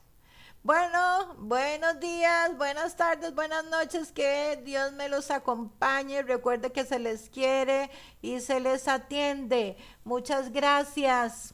Bueno, 0.64 1.34
buenos 1.38 1.98
días, 2.02 2.58
buenas 2.58 2.98
tardes, 2.98 3.34
buenas 3.34 3.64
noches, 3.68 4.12
que 4.12 4.62
Dios 4.66 4.92
me 4.92 5.08
los 5.08 5.32
acompañe. 5.32 6.22
Recuerde 6.24 6.74
que 6.74 6.84
se 6.84 7.00
les 7.00 7.30
quiere 7.30 7.90
y 8.22 8.42
se 8.42 8.60
les 8.60 8.90
atiende. 8.90 9.78
Muchas 10.04 10.52
gracias. 10.52 11.54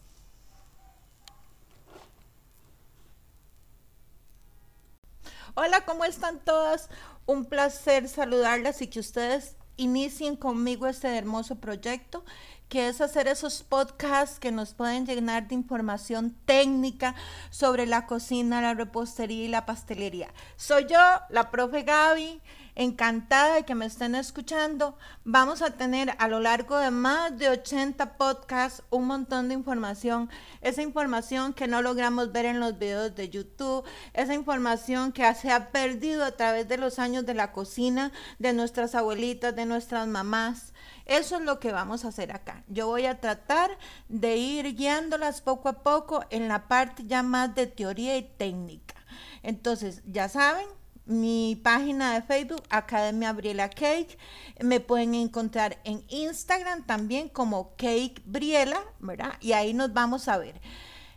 Hola, 5.54 5.86
¿cómo 5.86 6.06
están 6.06 6.40
todas? 6.40 6.90
Un 7.28 7.46
placer 7.46 8.10
saludarlas 8.10 8.82
y 8.82 8.88
que 8.88 9.00
ustedes 9.00 9.58
inicien 9.78 10.36
conmigo 10.36 10.88
este 10.88 11.16
hermoso 11.16 11.56
proyecto 11.56 12.24
que 12.70 12.88
es 12.88 13.02
hacer 13.02 13.28
esos 13.28 13.64
podcasts 13.64 14.40
que 14.40 14.52
nos 14.52 14.74
pueden 14.74 15.06
llenar 15.06 15.48
de 15.48 15.56
información 15.56 16.36
técnica 16.46 17.16
sobre 17.50 17.86
la 17.86 18.06
cocina, 18.06 18.62
la 18.62 18.74
repostería 18.74 19.46
y 19.46 19.48
la 19.48 19.66
pastelería. 19.66 20.34
Soy 20.56 20.86
yo, 20.90 21.00
la 21.30 21.52
profe 21.52 21.84
Gaby, 21.84 22.42
encantada 22.76 23.56
de 23.56 23.64
que 23.64 23.74
me 23.74 23.86
estén 23.86 24.16
escuchando. 24.16 24.98
Vamos 25.24 25.62
a 25.62 25.72
tener 25.72 26.14
a 26.20 26.28
lo 26.28 26.40
largo 26.40 26.78
de 26.78 26.92
más 26.92 27.38
de 27.38 27.50
80 27.50 28.18
podcasts 28.18 28.84
un 28.90 29.08
montón 29.08 29.48
de 29.48 29.56
información, 29.56 30.30
esa 30.62 30.82
información 30.82 31.54
que 31.54 31.68
no 31.68 31.82
logramos 31.82 32.32
ver 32.32 32.46
en 32.46 32.60
los 32.60 32.78
videos 32.78 33.16
de 33.16 33.30
YouTube, 33.30 33.86
esa 34.14 34.34
información 34.34 35.12
que 35.12 35.34
se 35.36 35.52
ha 35.52 35.72
perdido 35.72 36.26
a 36.26 36.32
través 36.32 36.68
de 36.68 36.78
los 36.78 37.00
años 37.00 37.26
de 37.26 37.34
la 37.34 37.52
cocina, 37.52 38.12
de 38.40 38.54
nuestras 38.54 38.94
abuelitas, 38.94 39.56
de 39.56 39.66
nuestras 39.66 40.08
mamás. 40.08 40.74
Eso 41.06 41.38
es 41.38 41.42
lo 41.44 41.60
que 41.60 41.72
vamos 41.72 42.04
a 42.04 42.10
hacer 42.10 42.32
acá. 42.32 42.64
Yo 42.68 42.88
voy 42.88 43.06
a 43.06 43.20
tratar 43.20 43.78
de 44.10 44.38
ir 44.38 44.76
guiándolas 44.76 45.42
poco 45.42 45.70
a 45.70 45.84
poco 45.84 46.26
en 46.30 46.48
la 46.48 46.68
parte 46.68 47.04
ya 47.06 47.24
más 47.24 47.56
de 47.56 47.68
teoría 47.68 48.18
y 48.18 48.24
técnica. 48.24 48.96
Entonces, 49.44 50.02
ya 50.06 50.28
saben, 50.28 50.66
mi 51.06 51.60
página 51.64 52.14
de 52.14 52.22
Facebook, 52.22 52.64
Academia 52.70 53.34
Briela 53.34 53.70
Cake. 53.70 54.18
Me 54.60 54.80
pueden 54.80 55.16
encontrar 55.16 55.78
en 55.84 56.04
Instagram 56.10 56.84
también 56.86 57.30
como 57.30 57.76
Cake 57.76 58.22
Briela, 58.26 58.82
¿verdad? 59.00 59.34
Y 59.42 59.54
ahí 59.54 59.74
nos 59.74 59.94
vamos 59.94 60.28
a 60.28 60.38
ver. 60.38 60.60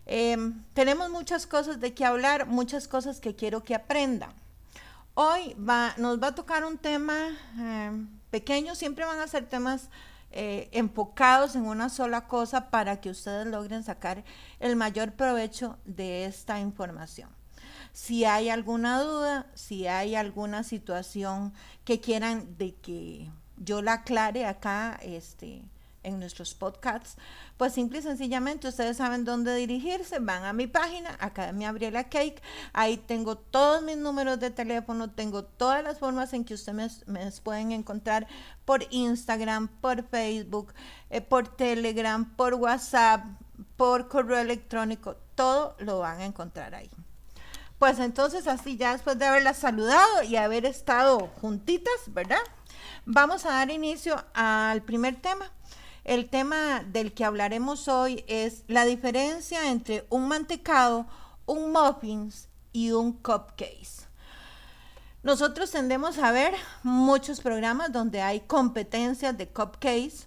Em, 0.06 0.64
tenemos 0.72 1.10
muchas 1.10 1.46
cosas 1.46 1.80
de 1.80 1.94
qué 1.94 2.04
hablar, 2.04 2.46
muchas 2.46 2.88
cosas 2.88 3.20
que 3.20 3.34
quiero 3.34 3.62
que 3.64 3.74
aprendan. 3.74 4.32
Hoy 5.14 5.54
va, 5.54 5.94
nos 5.98 6.22
va 6.22 6.28
a 6.28 6.34
tocar 6.34 6.64
un 6.64 6.78
tema 6.78 7.36
em, 7.58 8.08
pequeños 8.30 8.78
siempre 8.78 9.04
van 9.04 9.20
a 9.20 9.26
ser 9.26 9.46
temas 9.46 9.88
eh, 10.30 10.68
enfocados 10.72 11.56
en 11.56 11.64
una 11.66 11.88
sola 11.88 12.26
cosa 12.28 12.70
para 12.70 13.00
que 13.00 13.10
ustedes 13.10 13.46
logren 13.46 13.82
sacar 13.82 14.24
el 14.60 14.76
mayor 14.76 15.12
provecho 15.12 15.78
de 15.84 16.26
esta 16.26 16.60
información. 16.60 17.37
Si 17.92 18.24
hay 18.24 18.48
alguna 18.50 19.00
duda, 19.02 19.46
si 19.54 19.86
hay 19.86 20.14
alguna 20.14 20.62
situación 20.62 21.52
que 21.84 22.00
quieran 22.00 22.56
de 22.58 22.74
que 22.74 23.30
yo 23.56 23.82
la 23.82 23.94
aclare 23.94 24.46
acá, 24.46 24.98
este, 25.02 25.64
en 26.02 26.18
nuestros 26.18 26.54
podcasts, 26.54 27.16
pues 27.56 27.72
simple 27.72 27.98
y 27.98 28.02
sencillamente 28.02 28.68
ustedes 28.68 28.96
saben 28.96 29.24
dónde 29.24 29.54
dirigirse, 29.54 30.18
van 30.20 30.44
a 30.44 30.52
mi 30.52 30.66
página, 30.66 31.16
Academia 31.20 31.68
Gabriela 31.68 32.04
Cake, 32.04 32.42
ahí 32.72 32.96
tengo 32.96 33.36
todos 33.36 33.82
mis 33.82 33.96
números 33.96 34.38
de 34.40 34.50
teléfono, 34.50 35.10
tengo 35.10 35.44
todas 35.44 35.82
las 35.82 35.98
formas 35.98 36.32
en 36.32 36.44
que 36.44 36.54
ustedes 36.54 37.06
me, 37.06 37.30
pueden 37.42 37.72
encontrar 37.72 38.26
por 38.64 38.84
Instagram, 38.90 39.68
por 39.80 40.02
Facebook, 40.04 40.72
eh, 41.10 41.20
por 41.20 41.48
Telegram, 41.48 42.24
por 42.36 42.54
WhatsApp, 42.54 43.24
por 43.76 44.08
correo 44.08 44.38
electrónico, 44.38 45.16
todo 45.34 45.76
lo 45.78 46.00
van 46.00 46.20
a 46.20 46.26
encontrar 46.26 46.74
ahí. 46.74 46.90
Pues 47.78 47.98
entonces 47.98 48.46
así 48.46 48.76
ya 48.76 48.92
después 48.92 49.18
de 49.18 49.26
haberlas 49.26 49.58
saludado 49.58 50.22
y 50.22 50.36
haber 50.36 50.64
estado 50.66 51.28
juntitas, 51.40 51.94
¿verdad? 52.08 52.38
Vamos 53.06 53.46
a 53.46 53.50
dar 53.50 53.70
inicio 53.70 54.24
al 54.34 54.82
primer 54.82 55.20
tema 55.20 55.50
el 56.08 56.30
tema 56.30 56.82
del 56.84 57.12
que 57.12 57.26
hablaremos 57.26 57.86
hoy 57.86 58.24
es 58.28 58.64
la 58.66 58.86
diferencia 58.86 59.70
entre 59.70 60.06
un 60.08 60.26
mantecado, 60.26 61.06
un 61.44 61.70
muffins 61.70 62.48
y 62.72 62.92
un 62.92 63.12
cupcake. 63.12 63.86
Nosotros 65.22 65.70
tendemos 65.70 66.16
a 66.16 66.32
ver 66.32 66.54
muchos 66.82 67.42
programas 67.42 67.92
donde 67.92 68.22
hay 68.22 68.40
competencias 68.40 69.36
de 69.36 69.48
cupcakes 69.48 70.26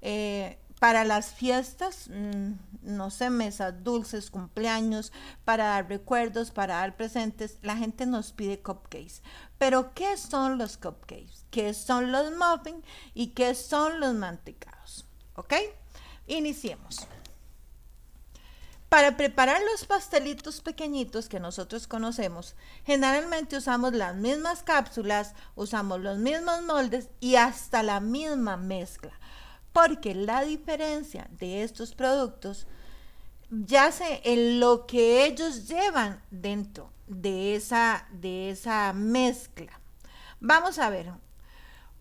eh, 0.00 0.58
para 0.80 1.04
las 1.04 1.32
fiestas, 1.32 2.08
mm, 2.08 2.54
no 2.84 3.10
sé, 3.10 3.30
mesas 3.30 3.82
dulces, 3.82 4.30
cumpleaños, 4.30 5.12
para 5.44 5.64
dar 5.64 5.88
recuerdos, 5.88 6.50
para 6.50 6.76
dar 6.76 6.96
presentes. 6.96 7.58
La 7.62 7.76
gente 7.76 8.06
nos 8.06 8.32
pide 8.32 8.60
cupcakes. 8.60 9.22
Pero, 9.58 9.94
¿qué 9.94 10.16
son 10.16 10.58
los 10.58 10.76
cupcakes? 10.76 11.46
¿Qué 11.50 11.74
son 11.74 12.12
los 12.12 12.32
muffins? 12.32 12.84
¿Y 13.14 13.28
qué 13.28 13.54
son 13.54 14.00
los 14.00 14.14
mantecados? 14.14 15.06
¿Ok? 15.34 15.54
Iniciemos. 16.26 17.06
Para 18.94 19.16
preparar 19.16 19.60
los 19.72 19.86
pastelitos 19.86 20.60
pequeñitos 20.60 21.28
que 21.28 21.40
nosotros 21.40 21.88
conocemos, 21.88 22.54
generalmente 22.84 23.56
usamos 23.56 23.92
las 23.92 24.14
mismas 24.14 24.62
cápsulas, 24.62 25.34
usamos 25.56 26.00
los 26.00 26.18
mismos 26.18 26.62
moldes 26.62 27.08
y 27.18 27.34
hasta 27.34 27.82
la 27.82 27.98
misma 27.98 28.56
mezcla, 28.56 29.18
porque 29.74 30.14
la 30.14 30.42
diferencia 30.44 31.26
de 31.32 31.64
estos 31.64 31.96
productos 31.96 32.68
ya 33.50 33.90
sé 33.90 34.22
en 34.24 34.60
lo 34.60 34.86
que 34.86 35.26
ellos 35.26 35.66
llevan 35.66 36.22
dentro 36.30 36.92
de 37.08 37.56
esa, 37.56 38.06
de 38.12 38.50
esa 38.50 38.92
mezcla. 38.92 39.80
Vamos 40.38 40.78
a 40.78 40.90
ver, 40.90 41.12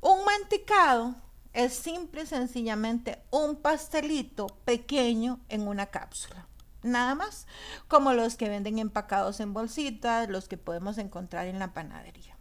un 0.01 0.23
mantecado 0.23 1.15
es 1.53 1.73
simple 1.73 2.21
y 2.21 2.27
sencillamente 2.27 3.23
un 3.31 3.55
pastelito 3.55 4.47
pequeño 4.65 5.39
en 5.49 5.67
una 5.67 5.87
cápsula. 5.87 6.47
Nada 6.83 7.15
más, 7.15 7.47
como 7.87 8.13
los 8.13 8.35
que 8.35 8.49
venden 8.49 8.77
empacados 8.77 9.39
en 9.39 9.51
bolsitas, 9.51 10.29
los 10.29 10.47
que 10.47 10.57
podemos 10.57 10.99
encontrar 10.99 11.47
en 11.47 11.57
la 11.57 11.73
panadería. 11.73 12.32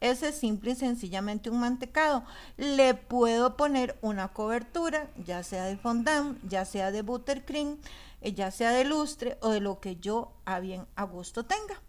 Ese 0.00 0.28
es 0.28 0.38
simple 0.38 0.70
y 0.70 0.74
sencillamente 0.74 1.50
un 1.50 1.60
mantecado. 1.60 2.24
Le 2.56 2.94
puedo 2.94 3.56
poner 3.56 3.98
una 4.00 4.28
cobertura, 4.28 5.10
ya 5.24 5.42
sea 5.42 5.64
de 5.64 5.76
fondant, 5.76 6.38
ya 6.48 6.64
sea 6.64 6.90
de 6.90 7.02
buttercream, 7.02 7.76
eh, 8.22 8.32
ya 8.32 8.50
sea 8.50 8.70
de 8.70 8.84
lustre 8.84 9.36
o 9.40 9.50
de 9.50 9.60
lo 9.60 9.80
que 9.80 9.96
yo 9.96 10.32
a 10.46 10.58
bien 10.60 10.86
a 10.96 11.04
gusto 11.04 11.44
tenga. 11.44 11.80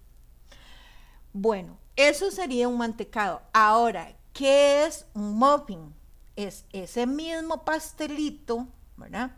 Bueno, 1.34 1.78
eso 1.96 2.32
sería 2.32 2.68
un 2.68 2.78
mantecado. 2.78 3.42
Ahora, 3.54 4.14
¿qué 4.34 4.86
es 4.86 5.06
un 5.14 5.36
muffin? 5.38 5.94
Es 6.36 6.66
ese 6.74 7.08
mismo 7.08 7.64
pastelito, 7.64 8.68
¿verdad? 8.98 9.32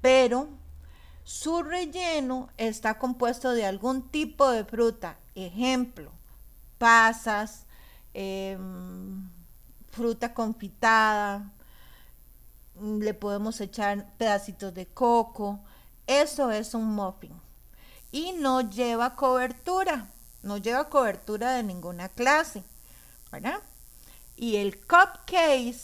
Pero 0.00 0.48
su 1.24 1.62
relleno 1.62 2.48
está 2.56 2.98
compuesto 2.98 3.52
de 3.52 3.66
algún 3.66 4.08
tipo 4.08 4.48
de 4.50 4.64
fruta. 4.64 5.18
Ejemplo, 5.34 6.12
pasas, 6.78 7.66
em, 8.14 9.28
fruta 9.90 10.34
confitada, 10.34 11.50
le 12.80 13.14
podemos 13.14 13.60
echar 13.60 14.16
pedacitos 14.16 14.72
de 14.74 14.86
coco. 14.86 15.60
Eso 16.06 16.50
es 16.50 16.74
un 16.74 16.94
muffin. 16.94 17.32
Y 18.10 18.32
no 18.32 18.62
lleva 18.62 19.16
cobertura, 19.16 20.08
no 20.42 20.56
lleva 20.56 20.88
cobertura 20.88 21.52
de 21.52 21.62
ninguna 21.62 22.08
clase, 22.08 22.62
¿verdad? 23.30 23.60
Y 24.36 24.56
el 24.56 24.78
cupcake, 24.78 25.76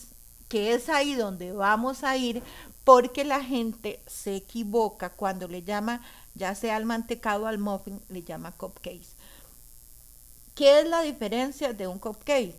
que 0.49 0.75
es 0.75 0.89
ahí 0.89 1.15
donde 1.15 1.53
vamos 1.53 2.05
a 2.05 2.17
ir, 2.17 2.43
porque 2.85 3.25
la 3.25 3.43
gente 3.43 4.01
se 4.07 4.37
equivoca 4.37 5.11
cuando 5.11 5.49
le 5.49 5.63
llama, 5.63 6.01
ya 6.35 6.55
sea 6.55 6.77
al 6.77 6.87
mantecado 6.87 7.47
al 7.47 7.59
muffin, 7.59 8.01
le 8.09 8.23
llama 8.23 8.53
cupcake. 8.53 9.05
¿Qué 10.55 10.81
es 10.81 10.89
la 10.89 11.03
diferencia 11.03 11.73
de 11.73 11.87
un 11.89 11.99
cupcake? 11.99 12.55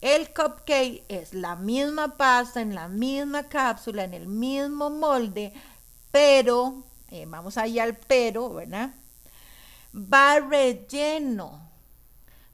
El 0.00 0.28
cupcake 0.32 1.04
es 1.08 1.34
la 1.34 1.56
misma 1.56 2.16
pasta 2.16 2.60
en 2.60 2.74
la 2.74 2.88
misma 2.88 3.48
cápsula, 3.48 4.04
en 4.04 4.14
el 4.14 4.26
mismo 4.26 4.90
molde, 4.90 5.52
pero, 6.10 6.84
eh, 7.10 7.24
vamos 7.26 7.56
allá 7.58 7.84
al 7.84 7.96
pero, 7.96 8.52
¿verdad? 8.52 8.90
Va 9.94 10.40
relleno 10.40 11.64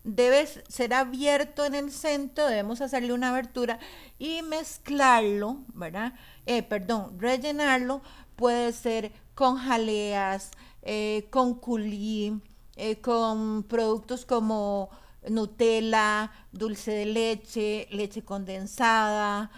debe 0.04 0.46
ser 0.46 0.94
abierto 0.94 1.64
en 1.64 1.74
el 1.74 1.92
centro, 1.92 2.46
debemos 2.46 2.80
hacerle 2.80 3.12
una 3.12 3.30
abertura 3.30 3.78
y 4.18 4.42
mezclarlo, 4.42 5.58
¿verdad? 5.74 6.14
Eh, 6.46 6.62
perdón, 6.62 7.18
rellenarlo 7.20 8.02
puede 8.36 8.72
ser 8.72 9.12
con 9.34 9.56
jaleas, 9.56 10.50
eh, 10.82 11.26
con 11.30 11.54
culí, 11.54 12.40
eh, 12.76 13.00
con 13.00 13.64
productos 13.64 14.24
como 14.24 14.90
Nutella, 15.28 16.32
dulce 16.52 16.92
de 16.92 17.06
leche, 17.06 17.88
leche 17.90 18.22
condensada. 18.22 19.50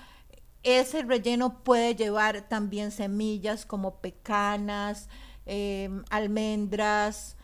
Ese 0.62 1.02
relleno 1.02 1.62
puede 1.62 1.94
llevar 1.94 2.48
también 2.48 2.90
semillas 2.90 3.66
como 3.66 4.00
pecanas, 4.00 5.08
almendras, 6.10 7.36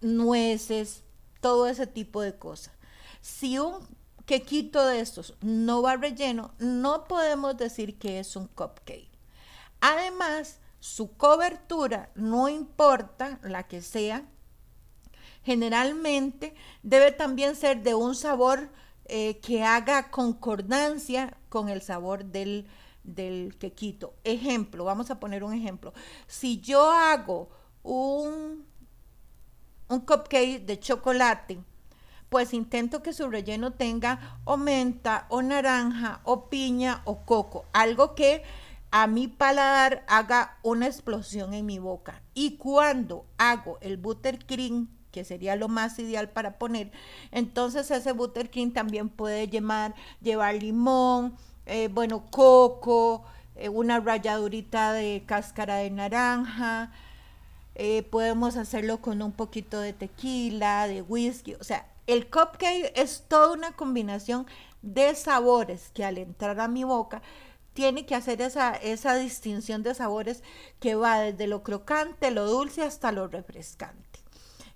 nueces, 0.00 1.02
todo 1.40 1.66
ese 1.66 1.86
tipo 1.86 2.22
de 2.22 2.38
cosas. 2.38 2.72
Si 3.20 3.58
un 3.58 3.86
quequito 4.26 4.84
de 4.86 5.00
estos 5.00 5.34
no 5.40 5.82
va 5.82 5.96
relleno, 5.96 6.54
no 6.58 7.04
podemos 7.04 7.56
decir 7.56 7.98
que 7.98 8.18
es 8.18 8.36
un 8.36 8.46
cupcake. 8.48 9.10
Además, 9.80 10.60
su 10.80 11.16
cobertura, 11.16 12.10
no 12.14 12.48
importa 12.48 13.38
la 13.42 13.64
que 13.64 13.82
sea, 13.82 14.26
generalmente 15.44 16.54
debe 16.82 17.12
también 17.12 17.56
ser 17.56 17.82
de 17.82 17.94
un 17.94 18.14
sabor 18.14 18.70
eh, 19.06 19.38
que 19.40 19.62
haga 19.62 20.10
concordancia 20.10 21.36
con 21.48 21.68
el 21.68 21.82
sabor 21.82 22.24
del, 22.24 22.66
del 23.02 23.56
quequito. 23.58 24.14
Ejemplo, 24.24 24.84
vamos 24.84 25.10
a 25.10 25.20
poner 25.20 25.44
un 25.44 25.54
ejemplo. 25.54 25.92
Si 26.26 26.60
yo 26.60 26.90
hago 26.90 27.48
un 27.82 28.64
un 29.88 30.00
cupcake 30.00 30.64
de 30.64 30.78
chocolate, 30.78 31.60
pues 32.28 32.52
intento 32.54 33.02
que 33.02 33.12
su 33.12 33.28
relleno 33.28 33.72
tenga 33.72 34.40
o 34.44 34.56
menta, 34.56 35.26
o 35.28 35.42
naranja, 35.42 36.20
o 36.24 36.48
piña, 36.48 37.02
o 37.04 37.24
coco, 37.24 37.66
algo 37.72 38.14
que 38.14 38.42
a 38.90 39.06
mi 39.06 39.28
paladar 39.28 40.04
haga 40.08 40.58
una 40.62 40.86
explosión 40.86 41.52
en 41.54 41.66
mi 41.66 41.78
boca. 41.78 42.22
Y 42.32 42.56
cuando 42.56 43.26
hago 43.38 43.78
el 43.80 43.96
buttercream, 43.96 44.88
que 45.14 45.24
sería 45.24 45.54
lo 45.54 45.68
más 45.68 45.96
ideal 46.00 46.28
para 46.28 46.58
poner, 46.58 46.90
entonces 47.30 47.88
ese 47.92 48.10
buttercream 48.10 48.72
también 48.72 49.08
puede 49.08 49.46
llevar, 49.46 49.94
llevar 50.20 50.56
limón, 50.56 51.36
eh, 51.66 51.88
bueno, 51.88 52.24
coco, 52.32 53.24
eh, 53.54 53.68
una 53.68 54.00
ralladurita 54.00 54.92
de 54.92 55.22
cáscara 55.24 55.76
de 55.76 55.90
naranja, 55.90 56.90
eh, 57.76 58.02
podemos 58.02 58.56
hacerlo 58.56 59.00
con 59.00 59.22
un 59.22 59.30
poquito 59.30 59.78
de 59.78 59.92
tequila, 59.92 60.88
de 60.88 61.02
whisky, 61.02 61.54
o 61.54 61.62
sea, 61.62 61.86
el 62.08 62.28
cupcake 62.28 62.92
es 62.96 63.22
toda 63.28 63.52
una 63.52 63.70
combinación 63.72 64.46
de 64.82 65.14
sabores 65.14 65.90
que 65.94 66.04
al 66.04 66.18
entrar 66.18 66.58
a 66.58 66.66
mi 66.66 66.82
boca 66.82 67.22
tiene 67.72 68.04
que 68.04 68.16
hacer 68.16 68.42
esa, 68.42 68.74
esa 68.74 69.14
distinción 69.14 69.84
de 69.84 69.94
sabores 69.94 70.42
que 70.80 70.96
va 70.96 71.20
desde 71.20 71.46
lo 71.46 71.62
crocante, 71.62 72.32
lo 72.32 72.46
dulce 72.46 72.82
hasta 72.82 73.12
lo 73.12 73.28
refrescante. 73.28 74.13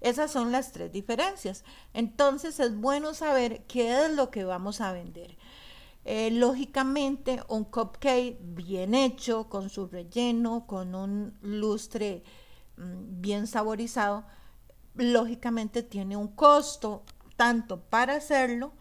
Esas 0.01 0.31
son 0.31 0.53
las 0.53 0.73
tres 0.73 0.93
diferencias. 0.93 1.65
Entonces 1.93 2.61
es 2.61 2.77
bueno 2.77 3.15
saber 3.15 3.65
qué 3.67 4.05
es 4.05 4.13
lo 4.13 4.31
que 4.31 4.45
vamos 4.45 4.81
a 4.81 4.93
vender. 4.93 5.37
Eh, 6.05 6.31
lógicamente 6.31 7.43
un 7.49 7.65
cupcake 7.65 8.39
bien 8.41 8.95
hecho, 8.95 9.49
con 9.49 9.69
su 9.69 9.89
relleno, 9.89 10.67
con 10.67 10.95
un 10.95 11.37
lustre 11.43 12.23
Mm, 12.79 13.21
bien 13.21 13.47
saborizado, 13.49 14.25
lógicamente 14.95 15.83
tiene 15.83 16.17
un 16.17 16.29
costo 16.29 17.03
tanto 17.37 17.81
para 17.81 18.15
hacerlo 18.15 18.73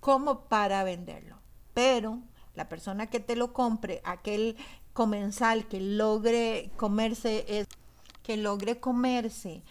como 0.00 0.48
para 0.48 0.82
venderlo. 0.84 1.36
Pero 1.74 2.20
la 2.54 2.68
persona 2.68 3.08
que 3.08 3.20
te 3.20 3.36
lo 3.36 3.52
compre, 3.52 4.00
aquel 4.04 4.56
comensal 4.92 5.68
que 5.68 5.80
logre 5.80 6.72
comerse, 6.76 7.66
que 8.22 8.36
logre 8.36 8.80
comerse 8.80 9.62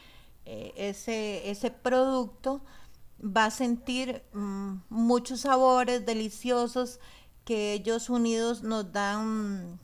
eh, 0.46 0.74
ese, 0.76 1.50
ese 1.50 1.72
producto, 1.72 2.62
va 3.20 3.46
a 3.46 3.52
sentir 3.52 4.24
mm, 4.34 4.76
muchos 4.90 5.42
sabores 5.42 6.06
deliciosos 6.06 7.00
que 7.44 7.74
ellos 7.74 8.10
unidos 8.10 8.64
nos 8.64 8.92
dan 8.92 9.80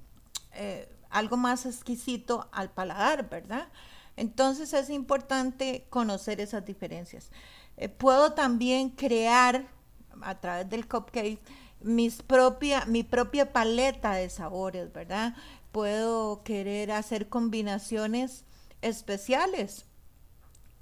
eh, 0.54 0.90
algo 1.10 1.38
más 1.38 1.66
exquisito 1.66 2.50
al 2.52 2.72
paladar, 2.72 3.30
¿verdad? 3.30 3.70
Entonces 4.18 4.74
es 4.74 4.90
importante 4.90 5.86
conocer 5.90 6.42
esas 6.42 6.66
diferencias. 6.66 7.32
Eh, 7.78 7.90
puedo 7.90 8.34
también 8.34 8.90
crear 8.90 9.68
a 10.22 10.40
través 10.40 10.70
del 10.70 10.88
cupcake 10.88 11.40
mis 11.82 12.22
propia, 12.22 12.86
mi 12.86 13.04
propia 13.04 13.52
paleta 13.52 14.14
de 14.14 14.30
sabores, 14.30 14.94
¿verdad? 14.94 15.36
Puedo 15.72 16.44
querer 16.44 16.92
hacer 16.92 17.30
combinaciones 17.30 18.46
especiales 18.82 19.86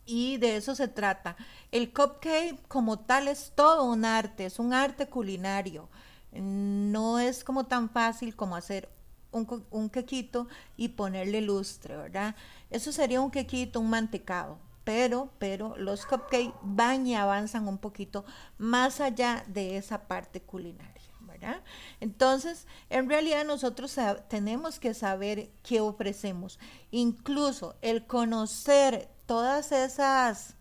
y 0.09 0.37
de 0.37 0.55
eso 0.55 0.73
se 0.73 0.87
trata. 0.87 1.37
El 1.71 1.93
cupcake 1.93 2.59
como 2.67 2.97
tal 2.99 3.27
es 3.27 3.51
todo 3.53 3.83
un 3.83 4.05
arte, 4.05 4.45
es 4.47 4.57
un 4.57 4.73
arte 4.73 5.07
culinario. 5.07 5.87
No 6.31 7.19
es 7.19 7.43
como 7.43 7.67
tan 7.67 7.89
fácil 7.89 8.35
como 8.35 8.55
hacer 8.55 8.89
un, 9.31 9.65
un 9.69 9.89
quequito 9.89 10.47
y 10.75 10.89
ponerle 10.89 11.41
lustre, 11.41 11.95
¿verdad? 11.95 12.35
Eso 12.71 12.91
sería 12.91 13.21
un 13.21 13.29
quequito, 13.29 13.79
un 13.79 13.91
mantecado. 13.91 14.57
Pero, 14.83 15.29
pero 15.37 15.77
los 15.77 16.07
cupcakes 16.07 16.55
van 16.63 17.05
y 17.05 17.15
avanzan 17.15 17.67
un 17.67 17.77
poquito 17.77 18.25
más 18.57 19.01
allá 19.01 19.43
de 19.47 19.77
esa 19.77 20.07
parte 20.07 20.41
culinaria. 20.41 20.95
¿verdad? 21.19 21.61
Entonces, 21.99 22.65
en 22.89 23.07
realidad 23.07 23.45
nosotros 23.45 23.95
tenemos 24.27 24.79
que 24.79 24.95
saber 24.95 25.51
qué 25.61 25.79
ofrecemos. 25.79 26.57
Incluso 26.89 27.75
el 27.83 28.07
conocer 28.07 29.09
todas 29.29 29.71
esas, 29.71 30.55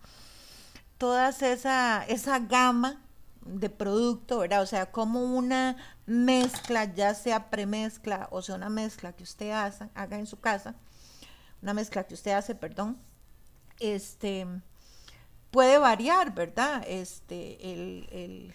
todas 0.98 1.40
esa, 1.40 2.04
esa 2.06 2.38
gama 2.38 3.00
de 3.40 3.70
producto, 3.70 4.40
¿verdad? 4.40 4.60
O 4.60 4.66
sea, 4.66 4.92
como 4.92 5.22
una 5.22 5.78
mezcla, 6.04 6.84
ya 6.84 7.14
sea 7.14 7.48
premezcla 7.48 8.28
o 8.30 8.42
sea 8.42 8.56
una 8.56 8.68
mezcla 8.68 9.14
que 9.14 9.22
usted 9.22 9.52
haga, 9.52 9.88
haga 9.94 10.18
en 10.18 10.26
su 10.26 10.38
casa, 10.38 10.74
una 11.62 11.72
mezcla 11.72 12.04
que 12.06 12.12
usted 12.12 12.32
hace, 12.32 12.54
perdón, 12.54 12.98
este, 13.80 14.46
puede 15.50 15.78
variar, 15.78 16.34
¿verdad? 16.34 16.84
Este, 16.86 17.72
el, 17.72 18.52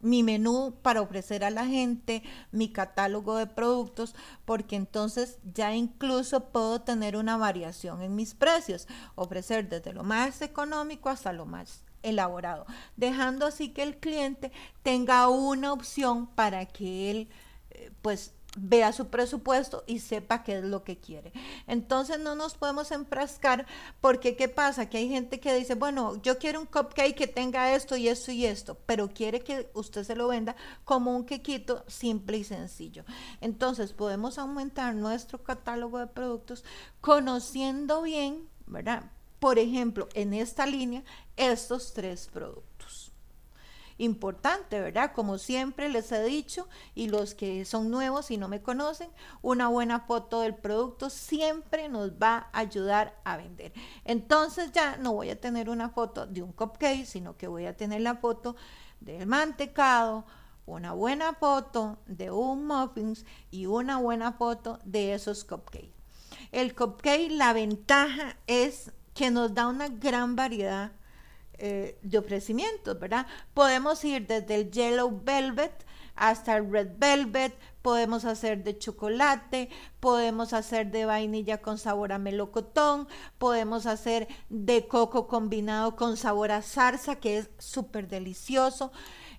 mi 0.00 0.22
menú 0.22 0.74
para 0.82 1.00
ofrecer 1.00 1.44
a 1.44 1.50
la 1.50 1.66
gente, 1.66 2.22
mi 2.52 2.68
catálogo 2.68 3.36
de 3.36 3.46
productos, 3.46 4.14
porque 4.44 4.76
entonces 4.76 5.38
ya 5.54 5.74
incluso 5.74 6.50
puedo 6.50 6.82
tener 6.82 7.16
una 7.16 7.36
variación 7.36 8.02
en 8.02 8.14
mis 8.14 8.34
precios, 8.34 8.86
ofrecer 9.14 9.68
desde 9.68 9.92
lo 9.92 10.04
más 10.04 10.42
económico 10.42 11.08
hasta 11.08 11.32
lo 11.32 11.46
más 11.46 11.82
elaborado, 12.02 12.66
dejando 12.96 13.46
así 13.46 13.70
que 13.70 13.82
el 13.82 13.96
cliente 13.96 14.52
tenga 14.82 15.28
una 15.28 15.72
opción 15.72 16.26
para 16.26 16.66
que 16.66 17.10
él 17.10 17.28
eh, 17.70 17.90
pues 18.00 18.32
vea 18.56 18.92
su 18.92 19.08
presupuesto 19.08 19.84
y 19.86 20.00
sepa 20.00 20.42
qué 20.42 20.58
es 20.58 20.64
lo 20.64 20.82
que 20.82 20.98
quiere. 20.98 21.32
Entonces 21.66 22.18
no 22.18 22.34
nos 22.34 22.54
podemos 22.54 22.90
enfrascar 22.90 23.66
porque 24.00 24.36
¿qué 24.36 24.48
pasa? 24.48 24.88
Que 24.88 24.98
hay 24.98 25.08
gente 25.08 25.38
que 25.38 25.54
dice, 25.54 25.74
bueno, 25.74 26.20
yo 26.22 26.38
quiero 26.38 26.60
un 26.60 26.66
cupcake 26.66 27.14
que 27.14 27.26
tenga 27.26 27.74
esto 27.74 27.96
y 27.96 28.08
esto 28.08 28.32
y 28.32 28.46
esto, 28.46 28.76
pero 28.86 29.08
quiere 29.08 29.40
que 29.40 29.70
usted 29.74 30.04
se 30.04 30.16
lo 30.16 30.28
venda 30.28 30.56
como 30.84 31.14
un 31.14 31.24
quequito 31.24 31.84
simple 31.86 32.38
y 32.38 32.44
sencillo. 32.44 33.04
Entonces 33.40 33.92
podemos 33.92 34.38
aumentar 34.38 34.94
nuestro 34.94 35.42
catálogo 35.42 35.98
de 35.98 36.06
productos 36.06 36.64
conociendo 37.00 38.02
bien, 38.02 38.48
¿verdad? 38.66 39.10
Por 39.38 39.58
ejemplo, 39.58 40.08
en 40.14 40.32
esta 40.32 40.66
línea, 40.66 41.04
estos 41.36 41.92
tres 41.92 42.28
productos 42.32 42.75
importante, 43.98 44.80
¿verdad? 44.80 45.12
Como 45.14 45.38
siempre 45.38 45.88
les 45.88 46.12
he 46.12 46.22
dicho, 46.24 46.68
y 46.94 47.08
los 47.08 47.34
que 47.34 47.64
son 47.64 47.90
nuevos 47.90 48.30
y 48.30 48.36
no 48.36 48.48
me 48.48 48.62
conocen, 48.62 49.10
una 49.42 49.68
buena 49.68 50.00
foto 50.00 50.40
del 50.40 50.54
producto 50.54 51.10
siempre 51.10 51.88
nos 51.88 52.12
va 52.12 52.48
a 52.52 52.60
ayudar 52.60 53.18
a 53.24 53.36
vender. 53.36 53.72
Entonces 54.04 54.72
ya 54.72 54.96
no 54.96 55.12
voy 55.12 55.30
a 55.30 55.40
tener 55.40 55.70
una 55.70 55.88
foto 55.90 56.26
de 56.26 56.42
un 56.42 56.52
cupcake, 56.52 57.06
sino 57.06 57.36
que 57.36 57.48
voy 57.48 57.66
a 57.66 57.76
tener 57.76 58.00
la 58.00 58.16
foto 58.16 58.56
del 59.00 59.26
mantecado, 59.26 60.24
una 60.66 60.92
buena 60.92 61.34
foto 61.34 61.98
de 62.06 62.30
un 62.30 62.66
muffins 62.66 63.24
y 63.50 63.66
una 63.66 63.98
buena 63.98 64.32
foto 64.32 64.78
de 64.84 65.14
esos 65.14 65.44
cupcakes. 65.44 65.94
El 66.52 66.74
cupcake, 66.74 67.30
la 67.30 67.52
ventaja 67.52 68.36
es 68.46 68.92
que 69.14 69.30
nos 69.30 69.54
da 69.54 69.68
una 69.68 69.88
gran 69.88 70.36
variedad 70.36 70.92
eh, 71.58 71.98
de 72.02 72.18
ofrecimientos, 72.18 72.98
¿verdad? 72.98 73.26
Podemos 73.54 74.04
ir 74.04 74.26
desde 74.26 74.54
el 74.54 74.70
Yellow 74.70 75.20
Velvet 75.24 75.86
hasta 76.16 76.56
el 76.56 76.70
Red 76.70 76.92
Velvet, 76.98 77.54
podemos 77.82 78.24
hacer 78.24 78.64
de 78.64 78.78
chocolate, 78.78 79.68
podemos 80.00 80.52
hacer 80.54 80.90
de 80.90 81.04
vainilla 81.04 81.58
con 81.58 81.78
sabor 81.78 82.12
a 82.12 82.18
melocotón, 82.18 83.06
podemos 83.38 83.86
hacer 83.86 84.26
de 84.48 84.88
coco 84.88 85.28
combinado 85.28 85.94
con 85.94 86.16
sabor 86.16 86.50
a 86.50 86.62
zarza, 86.62 87.16
que 87.16 87.38
es 87.38 87.50
súper 87.58 88.08
delicioso. 88.08 88.92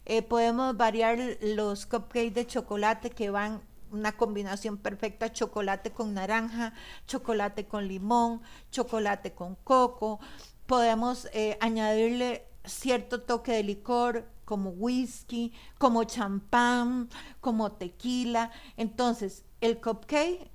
Eh, 0.06 0.22
podemos 0.22 0.78
variar 0.78 1.18
los 1.42 1.86
cupcakes 1.86 2.34
de 2.34 2.48
chocolate 2.48 3.10
que 3.10 3.30
van 3.30 3.62
una 3.92 4.12
combinación 4.12 4.78
perfecta, 4.78 5.32
chocolate 5.32 5.92
con 5.92 6.14
naranja, 6.14 6.74
chocolate 7.08 7.66
con 7.66 7.88
limón, 7.88 8.42
chocolate 8.70 9.34
con 9.34 9.56
coco 9.56 10.20
podemos 10.68 11.28
eh, 11.34 11.58
añadirle 11.62 12.46
cierto 12.66 13.22
toque 13.22 13.54
de 13.54 13.64
licor 13.64 14.28
como 14.46 14.70
whisky, 14.70 15.54
como 15.78 16.04
champán, 16.04 17.10
como 17.42 17.72
tequila. 17.72 18.52
Entonces, 18.76 19.44
el 19.62 19.80
cupcake 19.82 20.52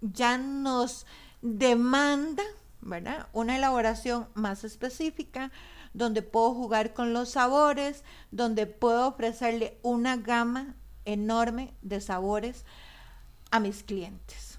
ya 0.00 0.36
nos 0.38 1.06
demanda, 1.40 2.42
¿verdad? 2.80 3.28
Una 3.32 3.56
elaboración 3.56 4.28
más 4.34 4.64
específica, 4.64 5.50
donde 5.94 6.22
puedo 6.22 6.54
jugar 6.54 6.92
con 6.92 7.12
los 7.12 7.30
sabores, 7.30 8.04
donde 8.30 8.66
puedo 8.66 9.08
ofrecerle 9.08 9.78
una 9.82 10.16
gama 10.16 10.74
enorme 11.04 11.74
de 11.82 12.00
sabores 12.00 12.64
a 13.50 13.60
mis 13.60 13.84
clientes. 13.84 14.58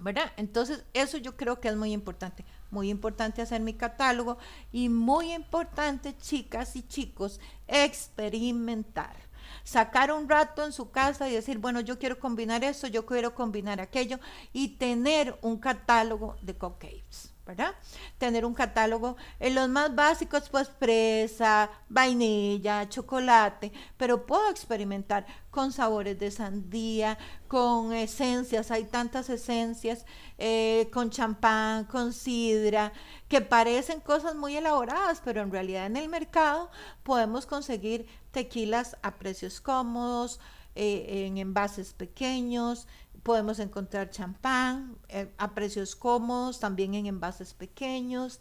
¿Verdad? 0.00 0.32
Entonces, 0.36 0.84
eso 0.94 1.18
yo 1.18 1.36
creo 1.36 1.60
que 1.60 1.68
es 1.68 1.76
muy 1.76 1.92
importante 1.92 2.44
muy 2.70 2.90
importante 2.90 3.42
hacer 3.42 3.60
mi 3.60 3.74
catálogo 3.74 4.38
y 4.72 4.88
muy 4.88 5.32
importante, 5.32 6.16
chicas 6.16 6.76
y 6.76 6.82
chicos, 6.82 7.40
experimentar. 7.66 9.16
Sacar 9.64 10.12
un 10.12 10.28
rato 10.28 10.64
en 10.64 10.72
su 10.72 10.90
casa 10.90 11.28
y 11.28 11.34
decir, 11.34 11.58
bueno, 11.58 11.80
yo 11.80 11.98
quiero 11.98 12.18
combinar 12.18 12.64
esto, 12.64 12.86
yo 12.86 13.06
quiero 13.06 13.34
combinar 13.34 13.80
aquello 13.80 14.18
y 14.52 14.76
tener 14.76 15.38
un 15.42 15.58
catálogo 15.58 16.36
de 16.42 16.54
cupcakes. 16.54 17.37
¿Verdad? 17.48 17.74
Tener 18.18 18.44
un 18.44 18.52
catálogo 18.52 19.16
en 19.40 19.54
los 19.54 19.70
más 19.70 19.94
básicos, 19.94 20.50
pues 20.50 20.68
fresa, 20.68 21.70
vainilla, 21.88 22.86
chocolate, 22.90 23.72
pero 23.96 24.26
puedo 24.26 24.50
experimentar 24.50 25.24
con 25.50 25.72
sabores 25.72 26.18
de 26.18 26.30
sandía, 26.30 27.16
con 27.48 27.94
esencias, 27.94 28.70
hay 28.70 28.84
tantas 28.84 29.30
esencias, 29.30 30.04
eh, 30.36 30.90
con 30.92 31.08
champán, 31.08 31.86
con 31.86 32.12
sidra, 32.12 32.92
que 33.28 33.40
parecen 33.40 34.00
cosas 34.00 34.34
muy 34.34 34.54
elaboradas, 34.54 35.22
pero 35.24 35.40
en 35.40 35.50
realidad 35.50 35.86
en 35.86 35.96
el 35.96 36.10
mercado 36.10 36.70
podemos 37.02 37.46
conseguir 37.46 38.06
tequilas 38.30 38.98
a 39.00 39.16
precios 39.16 39.62
cómodos, 39.62 40.38
eh, 40.80 41.26
en 41.26 41.38
envases 41.38 41.92
pequeños, 41.92 42.86
Podemos 43.22 43.58
encontrar 43.58 44.10
champán 44.10 44.96
eh, 45.08 45.32
a 45.38 45.54
precios 45.54 45.96
cómodos, 45.96 46.60
también 46.60 46.94
en 46.94 47.06
envases 47.06 47.54
pequeños. 47.54 48.40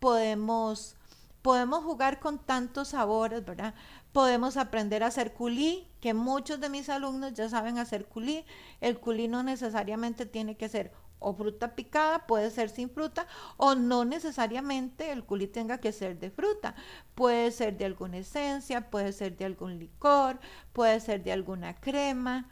Podemos, 0.00 0.96
podemos 1.42 1.84
jugar 1.84 2.20
con 2.20 2.38
tantos 2.38 2.88
sabores, 2.88 3.44
¿verdad? 3.44 3.74
Podemos 4.12 4.56
aprender 4.56 5.02
a 5.02 5.08
hacer 5.08 5.32
culí, 5.32 5.88
que 6.00 6.14
muchos 6.14 6.60
de 6.60 6.68
mis 6.68 6.88
alumnos 6.88 7.34
ya 7.34 7.48
saben 7.48 7.78
hacer 7.78 8.06
culí. 8.06 8.44
El 8.80 8.98
culí 9.00 9.28
no 9.28 9.42
necesariamente 9.42 10.26
tiene 10.26 10.56
que 10.56 10.68
ser 10.68 10.92
o 11.24 11.34
fruta 11.34 11.74
picada, 11.74 12.26
puede 12.26 12.50
ser 12.50 12.68
sin 12.68 12.90
fruta, 12.90 13.26
o 13.56 13.74
no 13.74 14.04
necesariamente 14.04 15.12
el 15.12 15.24
culí 15.24 15.46
tenga 15.46 15.78
que 15.78 15.92
ser 15.92 16.18
de 16.18 16.30
fruta. 16.30 16.74
Puede 17.14 17.50
ser 17.52 17.78
de 17.78 17.84
alguna 17.84 18.18
esencia, 18.18 18.90
puede 18.90 19.12
ser 19.12 19.36
de 19.36 19.44
algún 19.44 19.78
licor, 19.78 20.40
puede 20.72 21.00
ser 21.00 21.22
de 21.22 21.32
alguna 21.32 21.80
crema 21.80 22.50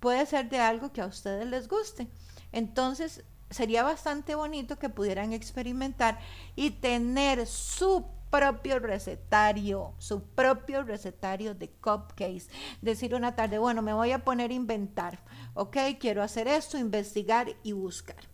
puede 0.00 0.26
ser 0.26 0.48
de 0.48 0.60
algo 0.60 0.92
que 0.92 1.00
a 1.00 1.06
ustedes 1.06 1.46
les 1.46 1.68
guste. 1.68 2.08
Entonces, 2.52 3.24
sería 3.50 3.82
bastante 3.82 4.34
bonito 4.34 4.78
que 4.78 4.88
pudieran 4.88 5.32
experimentar 5.32 6.18
y 6.56 6.70
tener 6.70 7.46
su 7.46 8.06
propio 8.30 8.78
recetario, 8.78 9.94
su 9.98 10.22
propio 10.22 10.82
recetario 10.82 11.54
de 11.54 11.70
cupcakes. 11.70 12.48
Decir 12.82 13.14
una 13.14 13.34
tarde, 13.34 13.58
bueno, 13.58 13.82
me 13.82 13.92
voy 13.92 14.12
a 14.12 14.24
poner 14.24 14.50
a 14.50 14.54
inventar, 14.54 15.20
¿ok? 15.54 15.76
Quiero 15.98 16.22
hacer 16.22 16.48
esto, 16.48 16.78
investigar 16.78 17.48
y 17.62 17.72
buscar. 17.72 18.28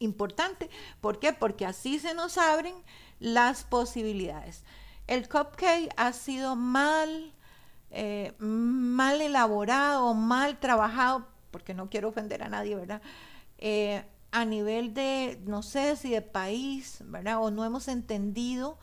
Importante, 0.00 0.68
¿por 1.00 1.20
qué? 1.20 1.32
Porque 1.32 1.64
así 1.64 1.98
se 1.98 2.14
nos 2.14 2.36
abren 2.36 2.74
las 3.20 3.64
posibilidades. 3.64 4.64
El 5.06 5.28
cupcake 5.28 5.92
ha 5.96 6.12
sido 6.12 6.56
mal 6.56 7.33
eh, 7.96 8.32
mal 8.38 9.22
elaborado, 9.22 10.14
mal 10.14 10.58
trabajado, 10.58 11.28
porque 11.52 11.74
no 11.74 11.88
quiero 11.88 12.08
ofender 12.08 12.42
a 12.42 12.48
nadie, 12.48 12.74
¿verdad? 12.74 13.00
Eh, 13.58 14.04
a 14.32 14.44
nivel 14.44 14.94
de, 14.94 15.40
no 15.46 15.62
sé 15.62 15.94
si 15.94 16.10
de 16.10 16.20
país, 16.20 16.98
¿verdad? 17.04 17.40
O 17.40 17.52
no 17.52 17.64
hemos 17.64 17.86
entendido. 17.86 18.78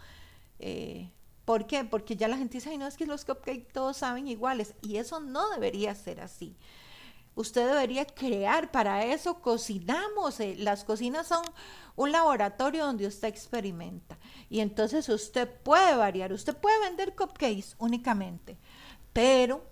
Eh, 0.60 1.12
¿Por 1.44 1.68
qué? 1.68 1.84
Porque 1.84 2.16
ya 2.16 2.30
la 2.30 2.38
gente 2.38 2.58
dice, 2.60 2.70
Ay, 2.70 2.78
no, 2.78 2.88
es 2.88 2.96
que 2.96 3.06
los 3.06 3.26
cupcakes 3.26 3.68
todos 3.74 3.98
saben 3.98 4.30
iguales. 4.30 4.76
Y 4.82 4.96
eso 4.96 5.20
no 5.20 5.50
debería 5.50 5.94
ser 5.94 6.22
así. 6.22 6.56
Usted 7.36 7.68
debería 7.68 8.06
crear, 8.06 8.72
para 8.72 9.04
eso 9.04 9.42
cocinamos. 9.42 10.40
Las 10.58 10.86
cocinas 10.86 11.28
son 11.28 11.44
un 11.98 12.14
laboratorio 12.14 12.86
donde 12.86 13.08
usted 13.08 13.28
experimenta. 13.28 14.18
Y 14.50 14.62
entonces 14.62 15.10
usted 15.10 15.50
puede 15.50 15.98
variar, 15.98 16.32
usted 16.32 16.56
puede 16.56 16.80
vender 16.80 17.14
cupcakes 17.14 17.76
únicamente 17.78 18.58
pero 19.14 19.72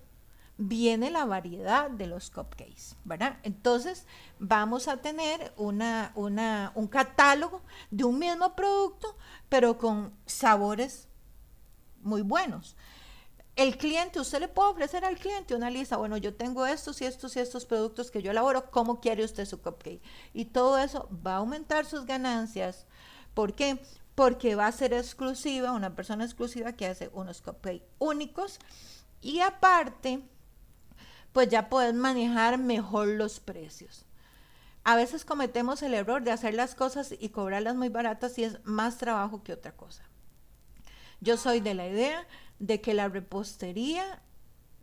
viene 0.62 1.10
la 1.10 1.26
variedad 1.26 1.90
de 1.90 2.06
los 2.06 2.30
cupcakes, 2.30 2.98
¿verdad? 3.06 3.38
Entonces 3.44 4.06
vamos 4.40 4.90
a 4.90 4.98
tener 4.98 5.54
una, 5.56 6.12
un 6.16 6.88
catálogo 6.88 7.62
de 7.90 8.04
un 8.04 8.20
mismo 8.20 8.56
producto, 8.56 9.16
pero 9.48 9.78
con 9.78 10.14
sabores 10.26 11.08
muy 12.02 12.22
buenos. 12.22 12.76
El 13.56 13.78
cliente, 13.78 14.20
usted 14.20 14.42
le 14.42 14.48
puede 14.50 14.72
ofrecer 14.72 15.06
al 15.06 15.18
cliente 15.18 15.56
una 15.56 15.70
lista, 15.70 15.96
bueno, 15.96 16.18
yo 16.18 16.34
tengo 16.34 16.66
estos 16.66 17.02
y 17.02 17.06
estos 17.06 17.38
y 17.38 17.40
estos 17.40 17.66
productos 17.66 18.12
que 18.12 18.22
yo 18.22 18.32
elaboro, 18.32 18.70
¿cómo 18.70 19.00
quiere 19.00 19.24
usted 19.24 19.46
su 19.46 19.62
cupcake? 19.62 20.02
Y 20.34 20.46
todo 20.46 20.78
eso 20.78 21.10
va 21.26 21.36
a 21.36 21.38
aumentar 21.38 21.86
sus 21.86 22.06
ganancias. 22.06 22.86
¿Por 23.34 23.54
qué? 23.54 23.82
Porque 24.14 24.56
va 24.56 24.68
a 24.68 24.72
ser 24.74 24.94
exclusiva, 24.94 25.72
una 25.72 25.96
persona 25.96 26.26
exclusiva 26.26 26.74
que 26.74 26.88
hace 26.88 27.10
unos 27.14 27.42
cupcakes 27.42 27.86
únicos 27.98 28.60
y 29.22 29.42
aparte, 29.42 30.22
pues 31.34 31.50
ya 31.50 31.70
puedes 31.70 31.94
manejar 31.94 32.58
mejor 32.58 33.08
los 33.08 33.40
precios. 33.40 34.06
a 34.86 34.96
veces 34.96 35.26
cometemos 35.26 35.84
el 35.84 35.94
error 35.94 36.24
de 36.24 36.32
hacer 36.32 36.54
las 36.56 36.74
cosas 36.74 37.14
y 37.20 37.30
cobrarlas 37.30 37.76
muy 37.76 37.90
baratas 37.90 38.40
y 38.40 38.44
es 38.46 38.64
más 38.64 38.98
trabajo 38.98 39.44
que 39.44 39.54
otra 39.54 39.74
cosa. 39.74 40.04
Yo 41.22 41.38
soy 41.38 41.60
de 41.60 41.74
la 41.74 41.88
idea 41.88 42.26
de 42.60 42.82
que 42.82 42.94
la 42.94 43.10
repostería 43.10 44.22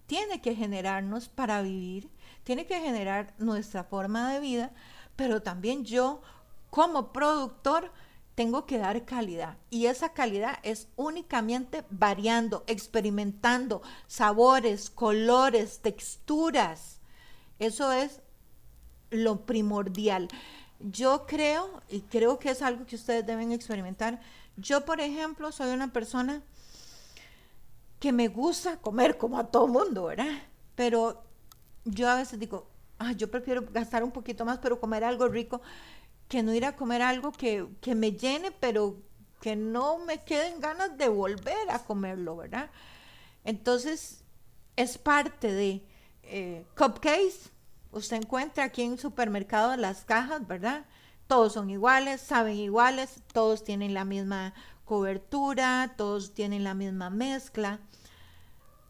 tiene 0.07 0.41
que 0.41 0.55
generarnos 0.55 1.29
para 1.29 1.63
vivir, 1.63 2.11
tiene 2.45 2.67
que 2.67 2.81
generar 2.81 3.35
nuestra 3.39 3.85
forma 3.85 4.33
de 4.33 4.41
vida, 4.41 4.73
pero 5.17 5.43
también 5.43 5.85
yo 5.85 6.23
como 6.71 7.13
productor 7.13 7.91
tengo 8.37 8.67
que 8.67 8.77
dar 8.77 9.07
calidad 9.07 9.57
y 9.71 9.87
esa 9.87 10.13
calidad 10.13 10.59
es 10.63 10.89
únicamente 10.95 11.85
variando, 11.91 12.65
experimentando 12.67 13.81
sabores, 14.07 14.91
colores, 14.91 15.81
texturas. 15.81 17.01
Eso 17.59 17.91
es 17.93 18.21
lo 19.11 19.47
primordial. 19.47 20.29
Yo 20.81 21.27
creo, 21.27 21.81
y 21.89 22.03
creo 22.03 22.39
que 22.39 22.51
es 22.51 22.61
algo 22.61 22.85
que 22.85 22.97
ustedes 22.97 23.27
deben 23.27 23.53
experimentar, 23.53 24.21
yo 24.59 24.85
por 24.85 25.01
ejemplo 25.01 25.51
soy 25.51 25.71
una 25.71 25.91
persona 25.91 26.43
que 27.99 28.13
me 28.13 28.29
gusta 28.29 28.77
comer 28.77 29.17
como 29.17 29.39
a 29.39 29.45
todo 29.45 29.67
mundo, 29.67 30.05
¿verdad? 30.05 30.43
Pero 30.75 31.23
yo 31.87 32.11
a 32.11 32.17
veces 32.17 32.39
digo, 32.39 32.69
ah, 32.99 33.13
yo 33.13 33.31
prefiero 33.31 33.65
gastar 33.73 34.05
un 34.05 34.11
poquito 34.11 34.45
más, 34.45 34.59
pero 34.59 34.79
comer 34.79 35.05
algo 35.05 35.27
rico 35.27 35.63
que 36.29 36.43
no 36.43 36.55
ir 36.55 36.65
a 36.65 36.77
comer 36.77 37.03
algo 37.03 37.33
que, 37.33 37.69
me 37.95 38.13
llene, 38.13 38.51
pero 38.51 38.97
que 39.41 39.57
no 39.57 39.99
me 39.99 40.25
queden 40.25 40.61
ganas 40.61 40.97
de 40.97 41.09
volver 41.09 41.71
a 41.71 41.79
comerlo, 41.81 42.37
¿verdad? 42.37 42.71
Entonces, 43.45 44.25
es 44.77 44.99
parte 44.99 45.53
de 45.53 45.83
eh, 46.23 46.65
cupcakes. 46.77 47.51
Usted 47.93 48.17
encuentra 48.17 48.65
aquí 48.65 48.83
en 48.83 48.99
supermercado 48.99 49.77
las 49.77 50.05
cajas, 50.05 50.47
¿verdad? 50.47 50.85
Todos 51.27 51.55
son 51.55 51.71
iguales, 51.71 52.21
saben 52.21 52.57
iguales, 52.57 53.23
todos 53.33 53.65
tienen 53.65 53.95
la 53.95 54.05
misma 54.05 54.55
cobertura, 54.85 55.95
todos 55.97 56.35
tienen 56.35 56.65
la 56.65 56.75
misma 56.75 57.11
mezcla. 57.11 57.81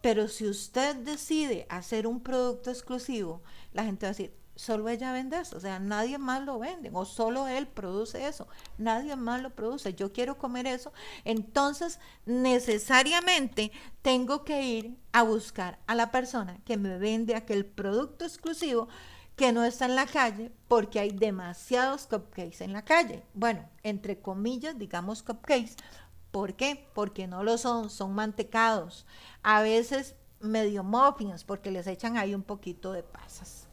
Pero 0.01 0.29
si 0.29 0.46
usted 0.46 0.96
decide 0.96 1.66
hacer 1.68 2.07
un 2.07 2.20
producto 2.20 2.70
exclusivo, 2.70 3.42
la 3.72 3.85
gente 3.85 4.07
va 4.07 4.11
a 4.11 4.12
decir, 4.12 4.35
solo 4.57 4.88
ella 4.88 5.12
vende 5.12 5.38
eso, 5.38 5.57
o 5.57 5.61
sea, 5.61 5.79
nadie 5.79 6.19
más 6.19 6.42
lo 6.45 6.59
vende, 6.59 6.90
o 6.92 7.05
solo 7.05 7.47
él 7.47 7.69
produce 7.69 8.27
eso, 8.27 8.49
nadie 8.79 9.14
más 9.14 9.42
lo 9.42 9.51
produce, 9.51 9.95
yo 9.95 10.12
quiero 10.12 10.38
comer 10.38 10.66
eso, 10.66 10.92
entonces 11.25 12.01
necesariamente 12.25 13.71
tengo 14.03 14.45
que 14.45 14.62
ir 14.62 14.97
a 15.12 15.23
buscar 15.23 15.79
a 15.87 15.95
la 15.95 16.11
persona 16.11 16.59
que 16.64 16.77
me 16.77 16.99
vende 16.99 17.37
aquel 17.37 17.66
producto 17.66 18.25
exclusivo 18.25 18.88
que 19.37 19.53
no 19.53 19.64
está 19.64 19.85
en 19.85 19.95
la 19.95 20.07
calle 20.07 20.51
porque 20.66 20.99
hay 20.99 21.11
demasiados 21.11 22.07
cupcakes 22.07 22.64
en 22.64 22.73
la 22.73 22.83
calle. 22.83 23.23
Bueno, 23.35 23.69
entre 23.83 24.19
comillas, 24.19 24.79
digamos 24.79 25.23
cupcakes. 25.23 25.77
¿Por 26.31 26.55
qué? 26.55 26.88
Porque 26.95 27.27
no 27.27 27.45
lo 27.45 27.59
son, 27.59 27.90
son 27.90 28.14
mantecados. 28.14 29.07
A 29.42 29.61
veces 29.61 30.16
medio 30.40 30.83
muffins 30.83 31.45
porque 31.45 31.71
les 31.71 31.87
echan 31.87 32.16
ahí 32.16 32.35
un 32.35 32.42
poquito 32.42 32.92
de 32.92 33.03
pasas. 33.03 33.65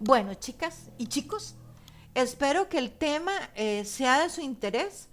Bueno, 0.00 0.34
chicas 0.34 0.90
y 0.98 1.06
chicos, 1.06 1.54
espero 2.14 2.68
que 2.68 2.78
el 2.78 2.90
tema 2.90 3.32
eh, 3.54 3.84
sea 3.84 4.20
de 4.20 4.30
su 4.30 4.40
interés. 4.40 5.08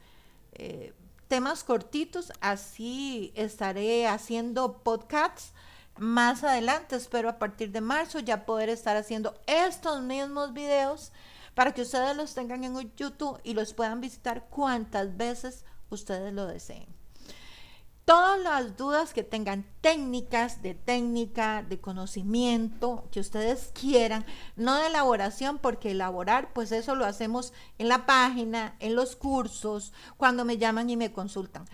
Eh, 0.54 0.94
temas 1.28 1.64
cortitos, 1.64 2.34
así 2.42 3.32
estaré 3.36 4.08
haciendo 4.08 4.80
podcasts 4.80 5.54
más 5.98 6.44
adelante. 6.44 6.96
Espero 6.96 7.30
a 7.30 7.40
partir 7.40 7.72
de 7.72 7.82
marzo 7.82 8.20
ya 8.20 8.46
poder 8.46 8.70
estar 8.70 8.98
haciendo 8.98 9.34
estos 9.48 10.02
mismos 10.02 10.54
videos 10.54 11.12
para 11.54 11.74
que 11.74 11.84
ustedes 11.84 12.16
los 12.18 12.34
tengan 12.34 12.64
en 12.64 12.92
YouTube 12.96 13.40
y 13.44 13.54
los 13.54 13.74
puedan 13.74 14.02
visitar 14.02 14.48
cuantas 14.50 15.16
veces 15.16 15.64
ustedes 15.90 16.34
lo 16.34 16.48
deseen 16.48 17.01
todas 18.06 18.40
las 18.40 18.78
dudas 18.78 19.14
que 19.14 19.24
tengan 19.24 19.66
técnicas 19.82 20.62
de 20.62 20.74
técnica, 20.76 21.64
de 21.64 21.80
conocimiento, 21.80 23.08
que 23.12 23.20
ustedes 23.20 23.72
quieran, 23.74 24.26
no 24.56 24.76
de 24.76 24.88
elaboración, 24.88 25.60
porque 25.60 25.92
elaborar, 25.92 26.54
pues 26.54 26.72
eso 26.72 26.96
lo 26.96 27.06
hacemos 27.06 27.54
en 27.78 27.88
la 27.88 28.06
página, 28.06 28.76
en 28.80 28.96
los 28.96 29.16
cursos, 29.16 29.94
cuando 30.18 30.46
me 30.46 30.58
llaman 30.58 30.90
y 30.90 30.98
me 30.98 31.12
consultan. 31.12 31.66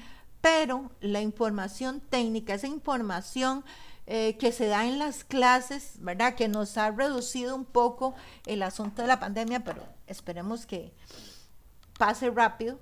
Pero 0.42 0.92
la 1.02 1.22
información 1.22 2.02
técnica, 2.02 2.54
esa 2.54 2.68
información 2.68 3.64
eh, 4.06 4.38
que 4.38 4.52
se 4.52 4.68
da 4.68 4.86
en 4.86 5.00
las 5.00 5.24
clases, 5.24 5.94
¿verdad? 6.00 6.36
Que 6.36 6.48
nos 6.48 6.78
ha 6.78 6.92
reducido 6.92 7.56
un 7.56 7.66
poco 7.66 8.16
el 8.46 8.64
asunto 8.64 9.02
de 9.02 9.08
la 9.08 9.20
pandemia, 9.20 9.64
pero 9.64 9.84
esperemos 10.08 10.66
que 10.66 10.94
pase 11.98 12.30
rápido 12.30 12.80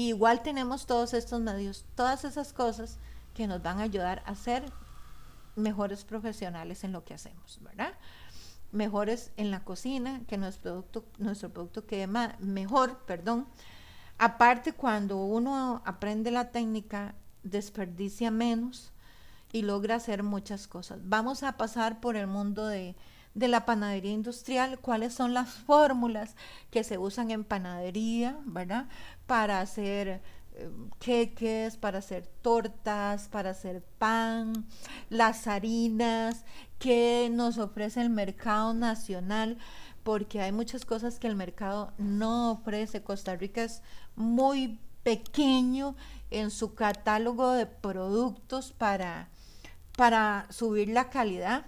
igual 0.00 0.42
tenemos 0.42 0.86
todos 0.86 1.14
estos 1.14 1.40
medios, 1.40 1.84
todas 1.94 2.24
esas 2.24 2.52
cosas 2.52 2.98
que 3.34 3.46
nos 3.46 3.62
van 3.62 3.80
a 3.80 3.82
ayudar 3.82 4.22
a 4.26 4.34
ser 4.34 4.64
mejores 5.56 6.04
profesionales 6.04 6.84
en 6.84 6.92
lo 6.92 7.04
que 7.04 7.14
hacemos, 7.14 7.58
¿verdad? 7.62 7.92
Mejores 8.72 9.30
en 9.36 9.50
la 9.50 9.62
cocina, 9.64 10.22
que 10.26 10.36
nuestro 10.36 10.62
producto, 10.62 11.04
nuestro 11.18 11.50
producto 11.50 11.86
quede 11.86 12.08
mejor, 12.40 12.98
perdón. 13.06 13.46
Aparte, 14.18 14.72
cuando 14.72 15.18
uno 15.24 15.82
aprende 15.84 16.30
la 16.30 16.50
técnica, 16.50 17.14
desperdicia 17.42 18.30
menos 18.30 18.92
y 19.52 19.62
logra 19.62 19.96
hacer 19.96 20.22
muchas 20.22 20.66
cosas. 20.66 20.98
Vamos 21.04 21.42
a 21.42 21.56
pasar 21.56 22.00
por 22.00 22.16
el 22.16 22.26
mundo 22.26 22.66
de, 22.66 22.96
de 23.34 23.48
la 23.48 23.66
panadería 23.66 24.12
industrial, 24.12 24.78
cuáles 24.78 25.12
son 25.12 25.34
las 25.34 25.50
fórmulas 25.50 26.36
que 26.70 26.84
se 26.84 26.98
usan 26.98 27.30
en 27.30 27.44
panadería, 27.44 28.38
¿verdad? 28.44 28.88
Para 29.26 29.60
hacer 29.60 30.22
eh, 30.52 30.70
queques, 31.00 31.76
para 31.76 31.98
hacer 31.98 32.28
tortas, 32.42 33.28
para 33.28 33.50
hacer 33.50 33.82
pan, 33.98 34.66
las 35.10 35.48
harinas 35.48 36.44
que 36.78 37.28
nos 37.32 37.58
ofrece 37.58 38.00
el 38.00 38.10
mercado 38.10 38.72
nacional, 38.72 39.58
porque 40.04 40.40
hay 40.40 40.52
muchas 40.52 40.84
cosas 40.84 41.18
que 41.18 41.26
el 41.26 41.34
mercado 41.34 41.92
no 41.98 42.52
ofrece. 42.52 43.02
Costa 43.02 43.34
Rica 43.34 43.64
es 43.64 43.82
muy 44.14 44.78
pequeño 45.02 45.96
en 46.30 46.50
su 46.50 46.74
catálogo 46.74 47.52
de 47.52 47.66
productos 47.66 48.72
para, 48.72 49.28
para 49.96 50.46
subir 50.50 50.88
la 50.88 51.10
calidad 51.10 51.66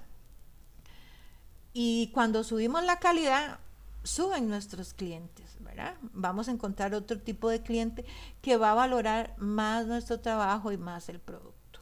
y 1.78 2.06
cuando 2.14 2.42
subimos 2.42 2.82
la 2.84 2.98
calidad, 3.00 3.58
suben 4.02 4.48
nuestros 4.48 4.94
clientes, 4.94 5.58
¿verdad? 5.60 5.94
Vamos 6.14 6.48
a 6.48 6.52
encontrar 6.52 6.94
otro 6.94 7.20
tipo 7.20 7.50
de 7.50 7.62
cliente 7.62 8.06
que 8.40 8.56
va 8.56 8.70
a 8.70 8.74
valorar 8.74 9.34
más 9.36 9.86
nuestro 9.86 10.18
trabajo 10.20 10.72
y 10.72 10.78
más 10.78 11.10
el 11.10 11.20
producto. 11.20 11.80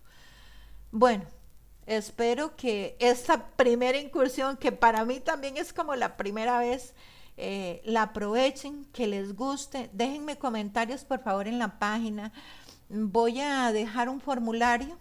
Bueno, 0.91 1.23
espero 1.87 2.57
que 2.57 2.97
esta 2.99 3.47
primera 3.51 3.97
incursión, 3.97 4.57
que 4.57 4.73
para 4.73 5.05
mí 5.05 5.21
también 5.21 5.59
es 5.59 5.73
como 5.73 5.95
la 5.95 6.17
primera 6.17 6.59
vez, 6.59 6.93
eh, 7.37 7.81
la 7.85 8.03
aprovechen, 8.03 8.87
que 8.87 9.07
les 9.07 9.37
guste. 9.37 9.91
Déjenme 9.93 10.39
comentarios 10.39 11.05
por 11.05 11.23
favor 11.23 11.47
en 11.47 11.61
la 11.61 11.79
página. 11.79 12.33
Voy 12.89 13.41
a 13.41 13.71
dejar 13.71 14.09
un 14.09 14.21
formulario 14.21 14.99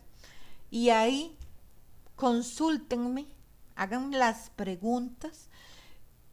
y 0.69 0.89
ahí 0.89 1.35
consúltenme 2.15 3.25
hagan 3.75 4.11
las 4.11 4.49
preguntas 4.51 5.49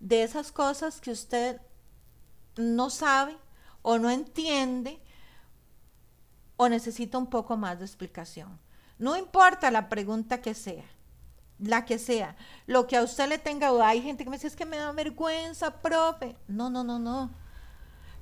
de 0.00 0.22
esas 0.22 0.52
cosas 0.52 1.00
que 1.00 1.10
usted 1.10 1.60
no 2.56 2.90
sabe 2.90 3.36
o 3.82 3.98
no 3.98 4.10
entiende 4.10 5.00
o 6.56 6.68
necesita 6.68 7.18
un 7.18 7.28
poco 7.28 7.56
más 7.56 7.78
de 7.78 7.84
explicación. 7.84 8.58
No 8.98 9.16
importa 9.16 9.70
la 9.70 9.88
pregunta 9.88 10.42
que 10.42 10.54
sea, 10.54 10.84
la 11.58 11.84
que 11.86 11.98
sea, 11.98 12.36
lo 12.66 12.86
que 12.86 12.96
a 12.96 13.02
usted 13.02 13.28
le 13.28 13.38
tenga 13.38 13.68
duda. 13.68 13.88
Hay 13.88 14.02
gente 14.02 14.24
que 14.24 14.30
me 14.30 14.36
dice, 14.36 14.48
es 14.48 14.56
que 14.56 14.66
me 14.66 14.76
da 14.76 14.92
vergüenza, 14.92 15.80
profe. 15.80 16.36
No, 16.48 16.68
no, 16.68 16.84
no, 16.84 16.98
no. 16.98 17.30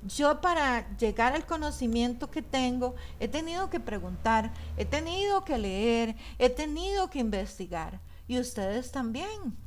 Yo 0.03 0.39
para 0.39 0.95
llegar 0.95 1.33
al 1.33 1.45
conocimiento 1.45 2.31
que 2.31 2.41
tengo, 2.41 2.95
he 3.19 3.27
tenido 3.27 3.69
que 3.69 3.81
preguntar, 3.81 4.53
he 4.77 4.85
tenido 4.85 5.43
que 5.43 5.57
leer, 5.57 6.15
he 6.37 6.49
tenido 6.49 7.09
que 7.09 7.19
investigar 7.19 7.99
y 8.29 8.39
ustedes 8.39 8.91
también. 8.91 9.57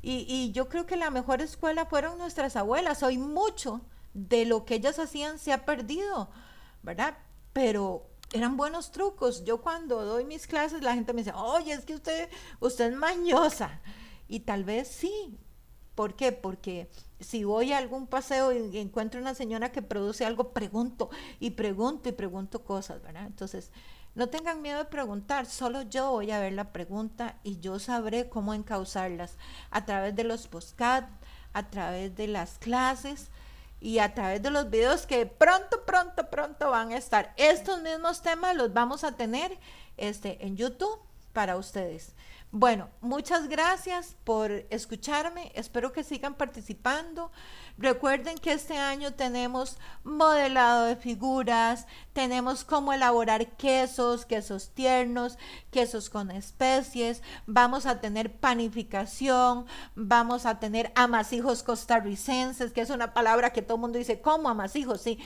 Y, 0.00 0.52
yo 0.52 0.68
creo 0.68 0.86
que 0.86 0.96
la 0.96 1.10
mejor 1.10 1.40
escuela 1.40 1.86
fueron 1.86 2.18
nuestras 2.18 2.56
abuelas. 2.56 3.02
Hoy 3.02 3.18
mucho 3.18 3.80
de 4.12 4.44
lo 4.44 4.64
que 4.64 4.76
ellas 4.76 4.98
hacían 4.98 5.38
se 5.38 5.52
ha 5.52 5.64
perdido, 5.64 6.30
¿verdad? 6.82 7.16
Pero 7.52 8.06
eran 8.32 8.56
buenos 8.56 8.92
trucos. 8.92 9.44
Yo 9.44 9.60
cuando 9.60 10.04
doy 10.04 10.24
mis 10.24 10.46
clases, 10.46 10.82
la 10.82 10.94
gente 10.94 11.12
me 11.12 11.22
dice, 11.22 11.32
oye, 11.34 11.72
es 11.72 11.84
que 11.84 11.94
usted, 11.94 12.28
usted 12.60 12.92
es 12.92 12.96
mañosa. 12.96 13.80
Y 14.28 14.40
tal 14.40 14.62
vez 14.62 14.88
sí. 14.88 15.36
¿Por 15.96 16.14
qué? 16.14 16.30
Porque 16.30 16.90
si 17.18 17.42
voy 17.42 17.72
a 17.72 17.78
algún 17.78 18.06
paseo 18.06 18.52
y 18.52 18.78
encuentro 18.78 19.20
una 19.20 19.34
señora 19.34 19.72
que 19.72 19.82
produce 19.82 20.24
algo, 20.24 20.52
pregunto 20.52 21.10
y 21.40 21.50
pregunto 21.50 22.08
y 22.08 22.12
pregunto 22.12 22.62
cosas, 22.62 23.02
¿verdad? 23.02 23.26
Entonces, 23.26 23.72
no 24.14 24.28
tengan 24.28 24.62
miedo 24.62 24.78
de 24.78 24.84
preguntar, 24.84 25.46
solo 25.46 25.82
yo 25.82 26.10
voy 26.10 26.30
a 26.30 26.40
ver 26.40 26.52
la 26.52 26.72
pregunta 26.72 27.36
y 27.42 27.58
yo 27.60 27.78
sabré 27.78 28.28
cómo 28.28 28.54
encauzarlas 28.54 29.36
a 29.70 29.84
través 29.84 30.14
de 30.14 30.24
los 30.24 30.46
postcats, 30.46 31.10
a 31.52 31.68
través 31.70 32.14
de 32.14 32.28
las 32.28 32.58
clases 32.58 33.30
y 33.80 33.98
a 33.98 34.14
través 34.14 34.42
de 34.42 34.50
los 34.50 34.70
videos 34.70 35.06
que 35.06 35.26
pronto, 35.26 35.84
pronto, 35.84 36.30
pronto 36.30 36.70
van 36.70 36.92
a 36.92 36.96
estar. 36.96 37.34
Estos 37.36 37.82
mismos 37.82 38.22
temas 38.22 38.56
los 38.56 38.72
vamos 38.72 39.04
a 39.04 39.12
tener 39.12 39.58
este, 39.96 40.44
en 40.46 40.56
YouTube 40.56 40.98
para 41.34 41.58
ustedes. 41.58 42.14
Bueno, 42.56 42.88
muchas 43.00 43.48
gracias 43.48 44.14
por 44.22 44.52
escucharme. 44.70 45.50
Espero 45.56 45.92
que 45.92 46.04
sigan 46.04 46.34
participando. 46.34 47.32
Recuerden 47.78 48.38
que 48.38 48.52
este 48.52 48.78
año 48.78 49.12
tenemos 49.12 49.76
modelado 50.04 50.84
de 50.84 50.94
figuras, 50.94 51.88
tenemos 52.12 52.62
cómo 52.62 52.92
elaborar 52.92 53.56
quesos, 53.56 54.24
quesos 54.24 54.70
tiernos, 54.70 55.36
quesos 55.72 56.08
con 56.08 56.30
especies, 56.30 57.24
vamos 57.46 57.86
a 57.86 58.00
tener 58.00 58.36
panificación, 58.36 59.66
vamos 59.96 60.46
a 60.46 60.60
tener 60.60 60.92
amasijos 60.94 61.64
costarricenses, 61.64 62.72
que 62.72 62.82
es 62.82 62.90
una 62.90 63.12
palabra 63.12 63.52
que 63.52 63.62
todo 63.62 63.78
el 63.78 63.80
mundo 63.80 63.98
dice, 63.98 64.20
¿cómo 64.20 64.48
amasijos? 64.48 65.00
Sí, 65.00 65.18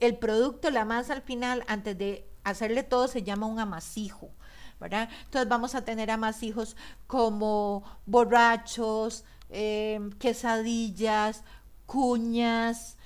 el 0.00 0.18
producto, 0.18 0.72
la 0.72 0.84
masa 0.84 1.12
al 1.12 1.22
final, 1.22 1.62
antes 1.68 1.96
de 1.96 2.28
hacerle 2.42 2.82
todo, 2.82 3.06
se 3.06 3.22
llama 3.22 3.46
un 3.46 3.60
amasijo. 3.60 4.32
Entonces 4.80 5.48
vamos 5.48 5.74
a 5.74 5.84
tener 5.84 6.10
amasijos 6.10 6.76
como 7.06 7.82
borrachos, 8.04 9.24
eh, 9.50 10.00
quesadillas, 10.18 11.42
cuñas, 11.86 12.96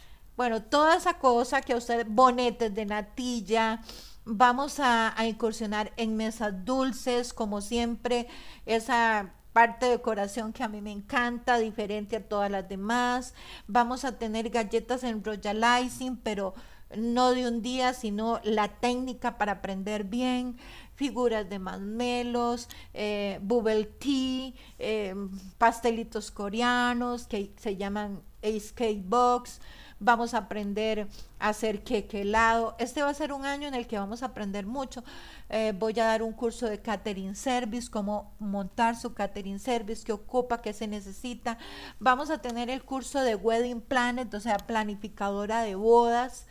bueno, 0.41 0.63
toda 0.63 0.97
esa 0.97 1.19
cosa 1.19 1.61
que 1.61 1.75
usted, 1.75 2.07
bonetes 2.09 2.75
de 2.75 2.87
natilla, 2.87 3.83
vamos 4.25 4.81
a, 4.81 5.15
incursionar 5.27 5.93
en 5.99 6.17
mesas 6.17 6.65
dulces, 6.65 7.35
como 7.35 7.61
siempre, 7.61 8.27
esa 8.65 9.35
parte 9.53 9.85
de 9.85 9.93
decoración 9.93 10.55
que 10.55 10.63
a 10.63 10.69
mí 10.69 10.81
me 10.81 10.93
encanta, 10.93 11.59
diferente 11.59 12.17
a 12.17 12.27
todas 12.27 12.51
las 12.51 12.67
demás. 12.71 13.35
Vamos 13.67 14.07
a 14.07 14.17
tener 14.17 14.49
galletas 14.49 15.05
en 15.05 15.23
royalizing, 15.23 16.17
pero 16.17 16.55
no 16.97 17.33
de 17.33 17.47
un 17.49 17.63
día, 17.63 17.95
sino 17.95 18.41
la 18.43 18.69
técnica 18.69 19.39
para 19.39 19.53
aprender 19.53 20.05
bien 20.05 20.57
figuras 20.95 21.49
de 21.49 21.59
masmelos, 21.59 22.69
eh, 22.93 23.39
bubble 23.43 23.85
tea, 23.85 24.53
eh, 24.79 25.15
pastelitos 25.57 26.31
coreanos 26.31 27.27
que 27.27 27.55
se 27.57 27.77
llaman 27.77 28.21
Ace 28.43 29.03
Box. 29.03 29.61
Vamos 29.99 30.33
a 30.33 30.39
aprender 30.39 31.09
a 31.39 31.51
hacer 31.51 31.85
queque 31.85 32.23
helado. 32.23 32.75
Este 32.79 33.03
va 33.03 33.11
a 33.11 33.15
ser 33.15 33.33
un 33.33 33.45
año 33.45 33.69
en 33.69 33.75
el 33.75 33.87
que 33.87 33.99
vamos 33.99 34.23
a 34.23 34.27
aprender 34.27 34.67
mucho. 34.67 35.05
Eh, 35.51 35.75
voy 35.79 35.99
a 36.01 36.05
dar 36.05 36.23
un 36.23 36.33
curso 36.33 36.67
de 36.67 36.81
catering 36.81 37.37
service, 37.37 37.91
cómo 37.91 38.35
montar 38.39 38.97
su 38.97 39.13
catering 39.15 39.59
service, 39.59 40.05
qué 40.05 40.13
ocupa, 40.13 40.63
qué 40.63 40.73
se 40.73 40.87
necesita. 40.87 41.59
Vamos 41.99 42.31
a 42.31 42.43
tener 42.43 42.71
el 42.71 42.83
curso 42.83 43.21
de 43.21 43.37
wedding 43.37 43.83
planet, 43.83 44.33
o 44.35 44.41
sea, 44.41 44.57
planificadora 44.57 45.63
de 45.63 45.75
bodas. 45.75 46.47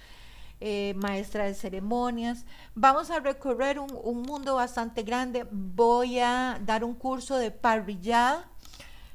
Eh, 0.61 0.93
maestra 0.97 1.45
de 1.45 1.53
ceremonias. 1.53 2.45
Vamos 2.75 3.11
a 3.11 3.21
recorrer 3.21 3.79
un, 3.79 4.21
mundo 4.23 4.55
bastante 4.55 5.03
grande. 5.03 5.47
Voy 5.51 6.19
a 6.19 6.59
dar 6.65 6.83
un 6.83 6.95
curso 6.95 7.37
de 7.37 7.49
parrillada, 7.49 8.45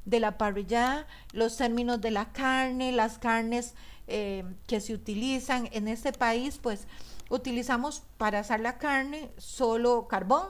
de 0.06 0.20
la 0.20 0.38
parrillada, 0.38 1.06
los 1.32 1.58
términos 1.58 2.00
de 2.00 2.12
la 2.12 2.32
carne, 2.32 2.92
las 2.92 3.18
carnes 3.18 3.74
eh, 4.06 4.44
que 4.66 4.80
se 4.80 4.94
utilizan 4.94 5.68
en 5.72 5.86
este 5.86 6.12
país, 6.12 6.58
pues 6.62 6.86
utilizamos 7.28 8.02
para 8.16 8.38
hacer 8.38 8.60
la 8.60 8.78
carne 8.78 9.30
solo 9.36 10.08
carbón, 10.08 10.46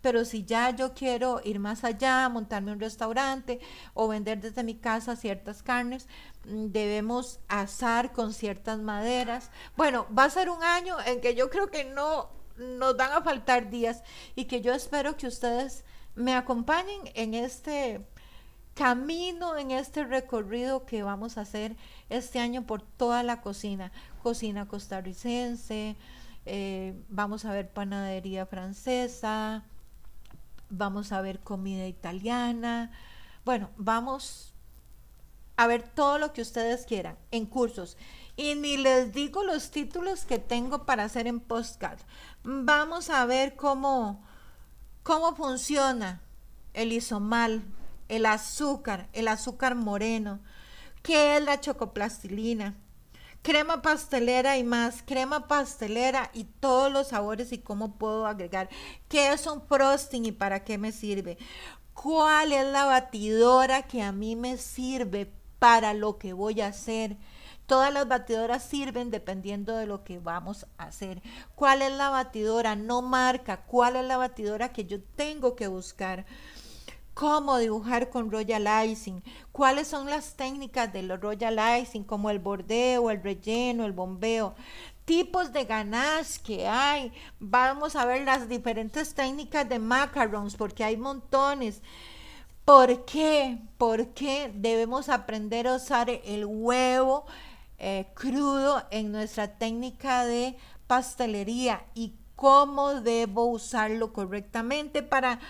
pero 0.00 0.24
si 0.24 0.44
ya 0.44 0.70
yo 0.70 0.94
quiero 0.94 1.40
ir 1.44 1.58
más 1.58 1.84
allá, 1.84 2.28
montarme 2.28 2.72
un 2.72 2.80
restaurante 2.80 3.60
o 3.94 4.08
vender 4.08 4.40
desde 4.40 4.64
mi 4.64 4.74
casa 4.74 5.16
ciertas 5.16 5.62
carnes, 5.62 6.08
mm, 6.44 6.66
debemos 6.68 7.40
asar 7.48 8.12
con 8.12 8.32
ciertas 8.32 8.78
maderas. 8.78 9.50
Bueno, 9.76 10.06
va 10.16 10.24
a 10.24 10.30
ser 10.30 10.50
un 10.50 10.62
año 10.62 10.96
en 11.06 11.20
que 11.20 11.34
yo 11.34 11.50
creo 11.50 11.70
que 11.70 11.84
no 11.84 12.30
nos 12.56 12.96
van 12.96 13.12
a 13.12 13.22
faltar 13.22 13.70
días 13.70 14.02
y 14.34 14.46
que 14.46 14.60
yo 14.60 14.72
espero 14.72 15.16
que 15.16 15.26
ustedes 15.26 15.84
me 16.14 16.34
acompañen 16.34 17.00
en 17.14 17.34
este 17.34 18.04
camino, 18.74 19.56
en 19.56 19.70
este 19.72 20.04
recorrido 20.04 20.86
que 20.86 21.02
vamos 21.02 21.36
a 21.36 21.42
hacer 21.42 21.76
este 22.10 22.38
año 22.38 22.66
por 22.66 22.82
toda 22.82 23.22
la 23.22 23.40
cocina, 23.40 23.92
cocina 24.22 24.68
costarricense, 24.68 25.96
eh, 26.46 26.94
vamos 27.08 27.44
a 27.44 27.52
ver 27.52 27.70
panadería 27.70 28.46
francesa, 28.46 29.64
vamos 30.70 31.12
a 31.12 31.20
ver 31.20 31.40
comida 31.40 31.86
italiana, 31.86 32.90
bueno, 33.44 33.70
vamos 33.76 34.54
a 35.56 35.66
ver 35.66 35.82
todo 35.82 36.18
lo 36.18 36.32
que 36.32 36.42
ustedes 36.42 36.86
quieran 36.86 37.16
en 37.30 37.46
cursos. 37.46 37.96
Y 38.36 38.54
ni 38.54 38.76
les 38.76 39.12
digo 39.12 39.42
los 39.42 39.70
títulos 39.70 40.24
que 40.24 40.38
tengo 40.38 40.86
para 40.86 41.04
hacer 41.04 41.26
en 41.26 41.40
postcard. 41.40 41.98
Vamos 42.44 43.10
a 43.10 43.26
ver 43.26 43.56
cómo, 43.56 44.22
cómo 45.02 45.34
funciona 45.34 46.20
el 46.74 46.92
isomal, 46.92 47.64
el 48.08 48.26
azúcar, 48.26 49.08
el 49.12 49.26
azúcar 49.26 49.74
moreno, 49.74 50.38
qué 51.02 51.36
es 51.36 51.42
la 51.42 51.60
chocoplastilina, 51.60 52.76
crema 53.42 53.82
pastelera 53.82 54.58
y 54.58 54.64
más, 54.64 55.02
crema 55.02 55.48
pastelera 55.48 56.30
y 56.32 56.44
todos 56.44 56.92
los 56.92 57.08
sabores 57.08 57.52
y 57.52 57.58
cómo 57.58 57.96
puedo 57.96 58.26
agregar, 58.26 58.68
qué 59.08 59.32
es 59.32 59.46
un 59.46 59.62
frosting 59.62 60.26
y 60.26 60.32
para 60.32 60.64
qué 60.64 60.78
me 60.78 60.92
sirve, 60.92 61.38
cuál 61.94 62.52
es 62.52 62.66
la 62.66 62.84
batidora 62.84 63.82
que 63.82 64.02
a 64.02 64.12
mí 64.12 64.36
me 64.36 64.56
sirve 64.56 65.32
para 65.58 65.94
lo 65.94 66.18
que 66.18 66.32
voy 66.32 66.60
a 66.60 66.68
hacer. 66.68 67.16
Todas 67.66 67.92
las 67.92 68.08
batidoras 68.08 68.62
sirven 68.62 69.10
dependiendo 69.10 69.76
de 69.76 69.84
lo 69.84 70.02
que 70.02 70.18
vamos 70.18 70.66
a 70.78 70.84
hacer. 70.84 71.20
¿Cuál 71.54 71.82
es 71.82 71.92
la 71.92 72.08
batidora? 72.08 72.76
No 72.76 73.02
marca. 73.02 73.66
¿Cuál 73.66 73.96
es 73.96 74.04
la 74.06 74.16
batidora 74.16 74.72
que 74.72 74.86
yo 74.86 75.02
tengo 75.02 75.54
que 75.54 75.66
buscar? 75.66 76.24
Cómo 77.18 77.58
dibujar 77.58 78.10
con 78.10 78.30
royal 78.30 78.68
icing, 78.88 79.24
cuáles 79.50 79.88
son 79.88 80.08
las 80.08 80.34
técnicas 80.34 80.92
del 80.92 81.20
royal 81.20 81.58
icing, 81.80 82.04
como 82.04 82.30
el 82.30 82.38
bordeo, 82.38 83.10
el 83.10 83.20
relleno, 83.20 83.84
el 83.84 83.90
bombeo, 83.90 84.54
tipos 85.04 85.52
de 85.52 85.64
ganache 85.64 86.40
que 86.44 86.68
hay. 86.68 87.12
Vamos 87.40 87.96
a 87.96 88.04
ver 88.04 88.24
las 88.24 88.48
diferentes 88.48 89.14
técnicas 89.14 89.68
de 89.68 89.80
macarons, 89.80 90.54
porque 90.54 90.84
hay 90.84 90.96
montones. 90.96 91.82
¿Por 92.64 93.04
qué? 93.04 93.58
¿Por 93.78 94.10
qué 94.10 94.52
debemos 94.54 95.08
aprender 95.08 95.66
a 95.66 95.74
usar 95.74 96.08
el 96.08 96.44
huevo 96.46 97.26
eh, 97.80 98.06
crudo 98.14 98.84
en 98.92 99.10
nuestra 99.10 99.58
técnica 99.58 100.24
de 100.24 100.56
pastelería 100.86 101.84
y 101.94 102.14
cómo 102.36 103.00
debo 103.00 103.46
usarlo 103.46 104.12
correctamente 104.12 105.02
para 105.02 105.40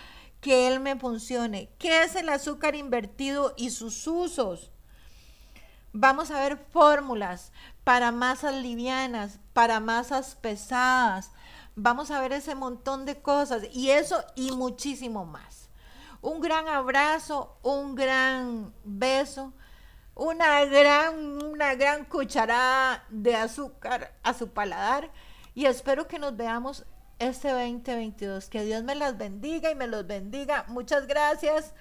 que 0.41 0.67
él 0.67 0.79
me 0.79 0.95
funcione. 0.95 1.69
¿Qué 1.77 2.03
es 2.03 2.15
el 2.15 2.29
azúcar 2.29 2.75
invertido 2.75 3.53
y 3.57 3.71
sus 3.71 4.07
usos? 4.07 4.71
Vamos 5.91 6.31
a 6.31 6.39
ver 6.39 6.57
fórmulas 6.71 7.51
para 7.83 8.11
masas 8.11 8.53
livianas, 8.53 9.39
para 9.53 9.79
masas 9.79 10.35
pesadas. 10.35 11.31
Vamos 11.75 12.11
a 12.11 12.21
ver 12.21 12.33
ese 12.33 12.55
montón 12.55 13.05
de 13.05 13.21
cosas 13.21 13.63
y 13.73 13.89
eso 13.89 14.23
y 14.35 14.51
muchísimo 14.51 15.25
más. 15.25 15.69
Un 16.21 16.41
gran 16.41 16.67
abrazo, 16.67 17.57
un 17.63 17.95
gran 17.95 18.73
beso, 18.83 19.53
una 20.15 20.65
gran, 20.65 21.41
una 21.43 21.75
gran 21.75 22.05
cucharada 22.05 23.05
de 23.09 23.35
azúcar 23.35 24.13
a 24.21 24.33
su 24.33 24.49
paladar 24.49 25.09
y 25.55 25.65
espero 25.65 26.07
que 26.07 26.19
nos 26.19 26.35
veamos 26.35 26.85
este 27.19 27.49
2022. 27.49 28.49
Que 28.49 28.63
Dios 28.63 28.83
me 28.83 28.95
las 28.95 29.17
bendiga 29.17 29.71
y 29.71 29.75
me 29.75 29.87
los 29.87 30.07
bendiga. 30.07 30.65
Muchas 30.67 31.07
gracias 31.07 31.73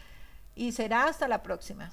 y 0.54 0.72
será 0.72 1.04
hasta 1.04 1.28
la 1.28 1.42
próxima. 1.42 1.92